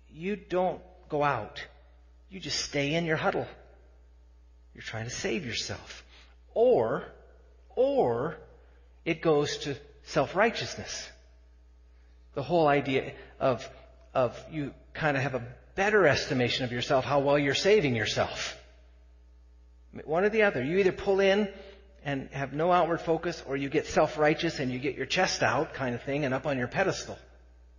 you 0.09 0.37
don't 0.37 0.81
go 1.09 1.23
out. 1.23 1.63
You 2.29 2.39
just 2.39 2.59
stay 2.59 2.93
in 2.93 3.05
your 3.05 3.17
huddle. 3.17 3.47
You're 4.73 4.81
trying 4.81 5.05
to 5.05 5.11
save 5.11 5.45
yourself. 5.45 6.03
Or, 6.53 7.03
or, 7.75 8.37
it 9.03 9.21
goes 9.21 9.57
to 9.59 9.75
self-righteousness. 10.03 11.09
The 12.35 12.43
whole 12.43 12.67
idea 12.67 13.13
of, 13.39 13.67
of 14.13 14.37
you 14.51 14.73
kind 14.93 15.17
of 15.17 15.23
have 15.23 15.35
a 15.35 15.43
better 15.75 16.07
estimation 16.07 16.63
of 16.65 16.71
yourself, 16.71 17.03
how 17.03 17.19
well 17.19 17.39
you're 17.39 17.53
saving 17.55 17.95
yourself. 17.95 18.57
One 20.03 20.23
or 20.23 20.29
the 20.29 20.43
other. 20.43 20.63
You 20.63 20.77
either 20.77 20.91
pull 20.91 21.19
in 21.19 21.49
and 22.03 22.29
have 22.31 22.53
no 22.53 22.71
outward 22.71 23.01
focus, 23.01 23.41
or 23.47 23.57
you 23.57 23.69
get 23.69 23.87
self-righteous 23.87 24.59
and 24.59 24.71
you 24.71 24.79
get 24.79 24.95
your 24.95 25.05
chest 25.05 25.41
out 25.41 25.73
kind 25.73 25.95
of 25.95 26.03
thing 26.03 26.23
and 26.23 26.33
up 26.33 26.45
on 26.45 26.57
your 26.57 26.67
pedestal 26.67 27.17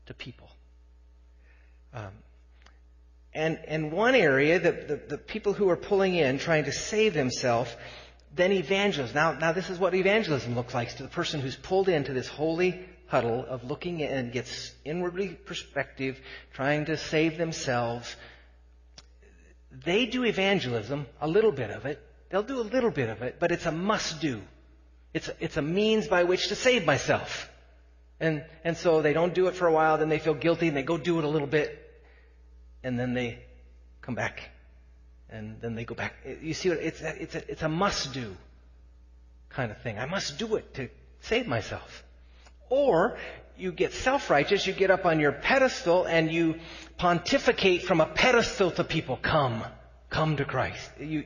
to 0.06 0.14
people. 0.14 0.50
Um, 1.94 2.12
and, 3.32 3.58
and 3.68 3.92
one 3.92 4.14
area, 4.14 4.58
the, 4.58 4.72
the, 4.72 5.00
the 5.08 5.18
people 5.18 5.52
who 5.52 5.68
are 5.68 5.76
pulling 5.76 6.14
in, 6.14 6.38
trying 6.38 6.64
to 6.64 6.72
save 6.72 7.14
themselves, 7.14 7.74
then 8.34 8.50
evangelism. 8.50 9.14
Now, 9.14 9.32
now 9.32 9.52
this 9.52 9.70
is 9.70 9.78
what 9.78 9.94
evangelism 9.94 10.54
looks 10.54 10.74
like 10.74 10.96
to 10.96 11.02
the 11.02 11.08
person 11.08 11.40
who's 11.40 11.56
pulled 11.56 11.88
into 11.88 12.12
this 12.12 12.28
holy 12.28 12.80
huddle 13.08 13.44
of 13.46 13.64
looking 13.64 14.02
and 14.02 14.32
gets 14.32 14.72
inwardly 14.84 15.28
perspective, 15.28 16.20
trying 16.52 16.86
to 16.86 16.96
save 16.96 17.38
themselves. 17.38 18.16
They 19.84 20.06
do 20.06 20.24
evangelism, 20.24 21.06
a 21.20 21.28
little 21.28 21.52
bit 21.52 21.70
of 21.70 21.86
it. 21.86 22.02
They'll 22.30 22.42
do 22.42 22.60
a 22.60 22.62
little 22.62 22.90
bit 22.90 23.08
of 23.08 23.22
it, 23.22 23.36
but 23.38 23.52
it's 23.52 23.66
a 23.66 23.72
must 23.72 24.20
do. 24.20 24.42
It's 25.14 25.28
a, 25.28 25.34
it's 25.40 25.56
a 25.56 25.62
means 25.62 26.08
by 26.08 26.24
which 26.24 26.48
to 26.48 26.56
save 26.56 26.84
myself. 26.84 27.48
And, 28.18 28.44
and 28.64 28.76
so 28.76 29.02
they 29.02 29.12
don't 29.12 29.34
do 29.34 29.46
it 29.46 29.54
for 29.54 29.66
a 29.66 29.72
while, 29.72 29.98
then 29.98 30.08
they 30.08 30.18
feel 30.18 30.34
guilty 30.34 30.68
and 30.68 30.76
they 30.76 30.82
go 30.82 30.98
do 30.98 31.18
it 31.18 31.24
a 31.24 31.28
little 31.28 31.46
bit, 31.46 31.78
and 32.82 32.98
then 32.98 33.14
they 33.14 33.38
come 34.00 34.14
back. 34.14 34.50
And 35.28 35.60
then 35.60 35.74
they 35.74 35.84
go 35.84 35.94
back. 35.94 36.14
You 36.40 36.54
see, 36.54 36.70
it's 36.70 37.02
a, 37.02 37.22
it's 37.22 37.34
a, 37.34 37.50
it's 37.50 37.62
a 37.62 37.68
must 37.68 38.12
do 38.12 38.36
kind 39.50 39.70
of 39.70 39.78
thing. 39.82 39.98
I 39.98 40.06
must 40.06 40.38
do 40.38 40.56
it 40.56 40.74
to 40.74 40.88
save 41.20 41.46
myself. 41.46 42.04
Or 42.68 43.16
you 43.56 43.72
get 43.72 43.92
self-righteous, 43.92 44.66
you 44.66 44.72
get 44.72 44.90
up 44.90 45.06
on 45.06 45.20
your 45.20 45.32
pedestal 45.32 46.04
and 46.04 46.30
you 46.30 46.56
pontificate 46.98 47.82
from 47.82 48.00
a 48.00 48.06
pedestal 48.06 48.70
to 48.72 48.84
people, 48.84 49.16
come, 49.16 49.64
come 50.10 50.36
to 50.36 50.44
Christ. 50.44 50.90
You, 50.98 51.24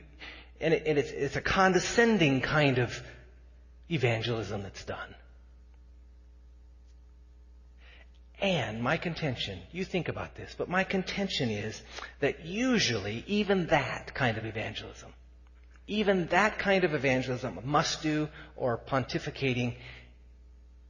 and, 0.59 0.73
it, 0.73 0.83
and 0.85 0.97
it's, 0.97 1.11
it's 1.11 1.35
a 1.35 1.41
condescending 1.41 2.41
kind 2.41 2.77
of 2.77 3.01
evangelism 3.89 4.63
that's 4.63 4.83
done. 4.85 5.15
And 8.39 8.81
my 8.81 8.97
contention, 8.97 9.59
you 9.71 9.85
think 9.85 10.09
about 10.09 10.35
this, 10.35 10.55
but 10.57 10.67
my 10.67 10.83
contention 10.83 11.51
is 11.51 11.79
that 12.21 12.43
usually 12.43 13.23
even 13.27 13.67
that 13.67 14.15
kind 14.15 14.37
of 14.37 14.45
evangelism, 14.45 15.13
even 15.85 16.25
that 16.27 16.57
kind 16.57 16.83
of 16.83 16.95
evangelism, 16.95 17.59
must 17.63 18.01
do 18.01 18.29
or 18.55 18.79
pontificating, 18.79 19.75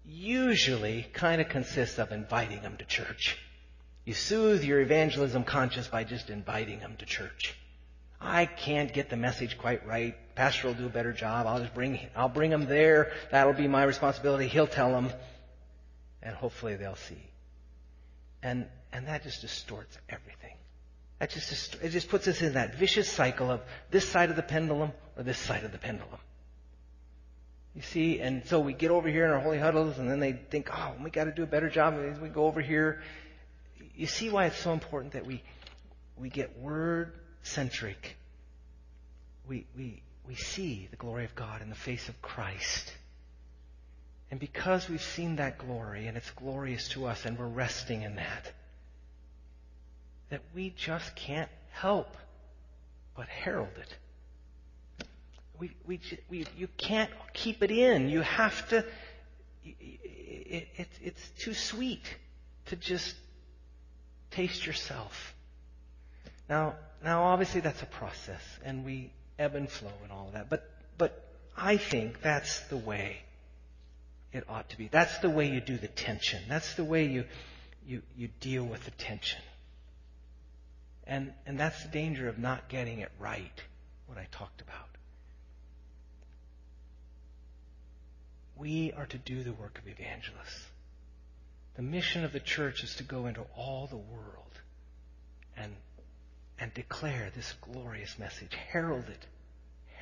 usually 0.05 1.07
kind 1.13 1.41
of 1.41 1.49
consists 1.49 1.99
of 1.99 2.11
inviting 2.11 2.61
them 2.61 2.77
to 2.77 2.85
church. 2.85 3.37
You 4.05 4.13
soothe 4.13 4.63
your 4.63 4.81
evangelism 4.81 5.43
conscience 5.43 5.87
by 5.87 6.03
just 6.03 6.29
inviting 6.29 6.79
them 6.79 6.95
to 6.97 7.05
church. 7.05 7.55
I 8.19 8.45
can't 8.45 8.93
get 8.93 9.09
the 9.09 9.17
message 9.17 9.57
quite 9.57 9.85
right. 9.85 10.15
Pastor 10.35 10.67
will 10.67 10.75
do 10.75 10.85
a 10.85 10.89
better 10.89 11.13
job. 11.13 11.47
I'll 11.47 11.59
just 11.59 11.73
bring, 11.73 11.99
I'll 12.15 12.29
bring 12.29 12.51
them 12.51 12.67
there. 12.67 13.11
That'll 13.31 13.53
be 13.53 13.67
my 13.67 13.83
responsibility. 13.83 14.47
He'll 14.47 14.67
tell 14.67 14.91
them. 14.91 15.11
And 16.21 16.35
hopefully 16.35 16.75
they'll 16.75 16.95
see. 16.95 17.21
And, 18.43 18.67
and 18.93 19.07
that 19.07 19.23
just 19.23 19.41
distorts 19.41 19.97
everything. 20.09 20.55
That 21.19 21.29
just, 21.29 21.75
it 21.81 21.89
just 21.89 22.09
puts 22.09 22.27
us 22.27 22.41
in 22.41 22.53
that 22.53 22.75
vicious 22.75 23.09
cycle 23.09 23.51
of 23.51 23.61
this 23.91 24.07
side 24.07 24.29
of 24.29 24.35
the 24.35 24.43
pendulum 24.43 24.91
or 25.15 25.23
this 25.23 25.37
side 25.37 25.63
of 25.63 25.71
the 25.71 25.77
pendulum. 25.77 26.19
You 27.75 27.81
see, 27.81 28.19
and 28.19 28.45
so 28.47 28.59
we 28.59 28.73
get 28.73 28.91
over 28.91 29.07
here 29.07 29.25
in 29.25 29.31
our 29.31 29.39
holy 29.39 29.57
huddles, 29.57 29.97
and 29.97 30.09
then 30.09 30.19
they 30.19 30.33
think, 30.33 30.69
oh, 30.73 30.93
we 31.01 31.09
got 31.09 31.25
to 31.25 31.31
do 31.31 31.43
a 31.43 31.47
better 31.47 31.69
job 31.69 31.93
as 31.95 32.19
we 32.19 32.27
go 32.27 32.45
over 32.45 32.59
here. 32.59 33.01
You 33.95 34.07
see 34.07 34.29
why 34.29 34.45
it's 34.45 34.57
so 34.57 34.73
important 34.73 35.13
that 35.13 35.25
we 35.25 35.41
we 36.17 36.29
get 36.29 36.59
word 36.59 37.13
centric. 37.43 38.17
We 39.47 39.65
we 39.77 40.01
we 40.27 40.35
see 40.35 40.87
the 40.91 40.97
glory 40.97 41.23
of 41.23 41.33
God 41.35 41.61
in 41.61 41.69
the 41.69 41.75
face 41.75 42.09
of 42.09 42.21
Christ. 42.21 42.93
And 44.29 44.39
because 44.39 44.87
we've 44.87 45.01
seen 45.01 45.37
that 45.37 45.57
glory 45.57 46.07
and 46.07 46.15
it's 46.15 46.31
glorious 46.31 46.87
to 46.89 47.05
us 47.05 47.25
and 47.25 47.37
we're 47.37 47.47
resting 47.47 48.03
in 48.03 48.15
that, 48.15 48.53
that 50.29 50.41
we 50.55 50.69
just 50.69 51.15
can't 51.15 51.49
help 51.71 52.15
but 53.15 53.27
herald 53.27 53.77
it 53.77 53.97
we, 55.61 55.69
we, 55.85 55.99
we, 56.27 56.45
you 56.57 56.67
can't 56.75 57.11
keep 57.33 57.61
it 57.61 57.69
in. 57.69 58.09
You 58.09 58.21
have 58.21 58.67
to, 58.69 58.83
it, 59.63 60.67
it, 60.75 60.87
it's 61.03 61.29
too 61.37 61.53
sweet 61.53 62.01
to 62.65 62.75
just 62.75 63.15
taste 64.31 64.65
yourself. 64.65 65.35
Now, 66.49 66.73
now 67.03 67.25
obviously 67.25 67.61
that's 67.61 67.83
a 67.83 67.85
process 67.85 68.41
and 68.65 68.83
we 68.83 69.13
ebb 69.37 69.53
and 69.53 69.69
flow 69.69 69.91
and 70.01 70.11
all 70.11 70.27
of 70.27 70.33
that, 70.33 70.49
but, 70.49 70.67
but 70.97 71.23
I 71.55 71.77
think 71.77 72.21
that's 72.21 72.61
the 72.69 72.77
way 72.77 73.17
it 74.33 74.43
ought 74.49 74.67
to 74.69 74.77
be. 74.77 74.87
That's 74.87 75.19
the 75.19 75.29
way 75.29 75.47
you 75.47 75.61
do 75.61 75.77
the 75.77 75.87
tension. 75.87 76.41
That's 76.49 76.73
the 76.73 76.83
way 76.83 77.05
you, 77.05 77.25
you, 77.85 78.01
you 78.17 78.29
deal 78.39 78.63
with 78.63 78.83
the 78.85 78.91
tension. 78.91 79.41
And, 81.05 81.33
and 81.45 81.59
that's 81.59 81.83
the 81.83 81.89
danger 81.89 82.27
of 82.29 82.39
not 82.39 82.67
getting 82.67 82.99
it 82.99 83.11
right, 83.19 83.61
what 84.07 84.17
I 84.17 84.27
talked 84.31 84.61
about. 84.61 84.90
We 88.61 88.93
are 88.95 89.07
to 89.07 89.17
do 89.17 89.41
the 89.41 89.53
work 89.53 89.79
of 89.79 89.87
evangelists. 89.87 90.67
The 91.77 91.81
mission 91.81 92.23
of 92.23 92.31
the 92.31 92.39
church 92.39 92.83
is 92.83 92.93
to 92.97 93.03
go 93.03 93.25
into 93.25 93.41
all 93.57 93.87
the 93.87 93.97
world 93.97 94.61
and, 95.57 95.73
and 96.59 96.71
declare 96.75 97.31
this 97.35 97.55
glorious 97.59 98.19
message. 98.19 98.53
Herald 98.53 99.05
it. 99.09 99.25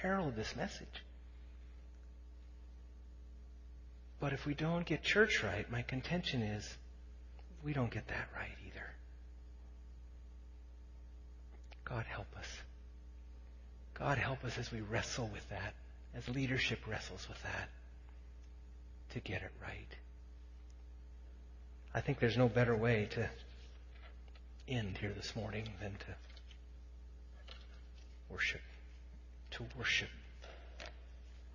Herald 0.02 0.36
this 0.36 0.58
message. 0.58 1.06
But 4.20 4.34
if 4.34 4.46
we 4.46 4.56
don't 4.56 4.86
get 4.86 5.04
church 5.04 5.42
right, 5.42 5.72
my 5.72 5.84
contention 5.84 6.42
is 6.42 6.70
we 7.64 7.72
don't 7.72 7.92
get 7.92 8.10
that 8.10 8.28
right 8.36 8.58
either. 8.68 8.88
God 11.86 12.04
help 12.10 12.28
us. 12.38 12.48
God 13.94 14.18
help 14.18 14.44
us 14.44 14.58
as 14.58 14.70
we 14.70 14.82
wrestle 14.82 15.30
with 15.32 15.48
that, 15.48 15.74
as 16.14 16.28
leadership 16.28 16.80
wrestles 16.86 17.26
with 17.30 17.42
that 17.44 17.70
to 19.12 19.20
get 19.20 19.42
it 19.42 19.52
right. 19.62 19.88
I 21.94 22.02
think 22.02 22.20
there's 22.20 22.38
no 22.38 22.48
better 22.48 22.76
way 22.76 23.08
to 23.12 23.30
end 24.68 24.98
here 24.98 25.12
this 25.16 25.36
morning 25.36 25.68
than 25.82 25.92
to 25.92 26.16
worship. 28.30 28.62
To 29.52 29.66
worship. 29.78 30.10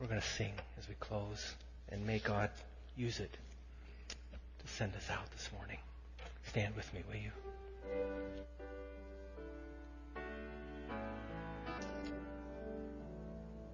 We're 0.01 0.09
going 0.09 0.21
to 0.21 0.27
sing 0.27 0.53
as 0.79 0.89
we 0.89 0.95
close, 0.97 1.55
and 1.89 2.05
may 2.05 2.19
God 2.19 2.51
use 2.97 3.21
it 3.21 3.37
to 4.09 4.73
send 4.73 4.95
us 4.97 5.09
out 5.11 5.31
this 5.31 5.49
morning. 5.57 5.79
Stand 6.49 6.75
with 6.75 6.93
me, 6.93 7.03
will 7.09 7.17
you? 7.17 7.31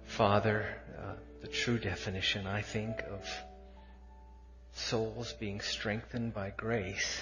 Father, 0.05 0.65
uh, 0.99 1.13
the 1.41 1.47
true 1.47 1.79
definition, 1.79 2.45
I 2.45 2.61
think, 2.61 2.99
of 3.09 3.27
souls 4.73 5.33
being 5.33 5.61
strengthened 5.61 6.33
by 6.33 6.51
grace 6.55 7.21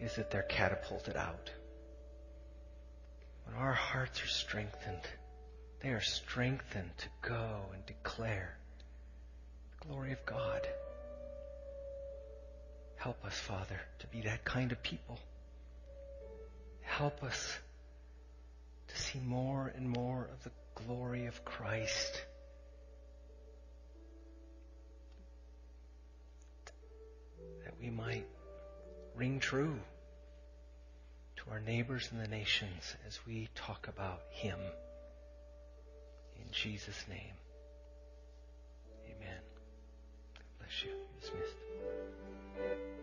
is 0.00 0.16
that 0.16 0.30
they're 0.30 0.42
catapulted 0.42 1.16
out. 1.16 1.50
When 3.44 3.56
our 3.56 3.72
hearts 3.72 4.22
are 4.22 4.28
strengthened, 4.28 5.02
they 5.80 5.90
are 5.90 6.00
strengthened 6.00 6.90
to 6.98 7.28
go 7.28 7.60
and 7.74 7.84
declare 7.86 8.56
the 9.80 9.88
glory 9.88 10.12
of 10.12 10.24
God. 10.24 10.66
Help 12.96 13.22
us, 13.24 13.38
Father, 13.38 13.80
to 13.98 14.06
be 14.06 14.22
that 14.22 14.44
kind 14.44 14.72
of 14.72 14.82
people. 14.82 15.18
Help 16.80 17.22
us 17.22 17.58
to 18.88 18.96
see 18.96 19.18
more 19.20 19.72
and 19.76 19.88
more 19.88 20.28
of 20.32 20.42
the 20.44 20.50
glory 20.86 21.26
of 21.26 21.44
Christ. 21.44 22.24
That 27.64 27.74
we 27.80 27.90
might 27.90 28.26
ring 29.14 29.40
true 29.40 29.78
to 31.36 31.50
our 31.50 31.60
neighbors 31.60 32.08
and 32.12 32.20
the 32.20 32.28
nations 32.28 32.96
as 33.06 33.18
we 33.26 33.48
talk 33.54 33.88
about 33.88 34.20
Him. 34.30 34.58
In 36.36 36.50
Jesus' 36.50 37.04
name. 37.08 37.34
Amen. 39.06 39.40
Bless 40.58 40.84
you. 40.84 40.90
Dismissed. 41.20 42.93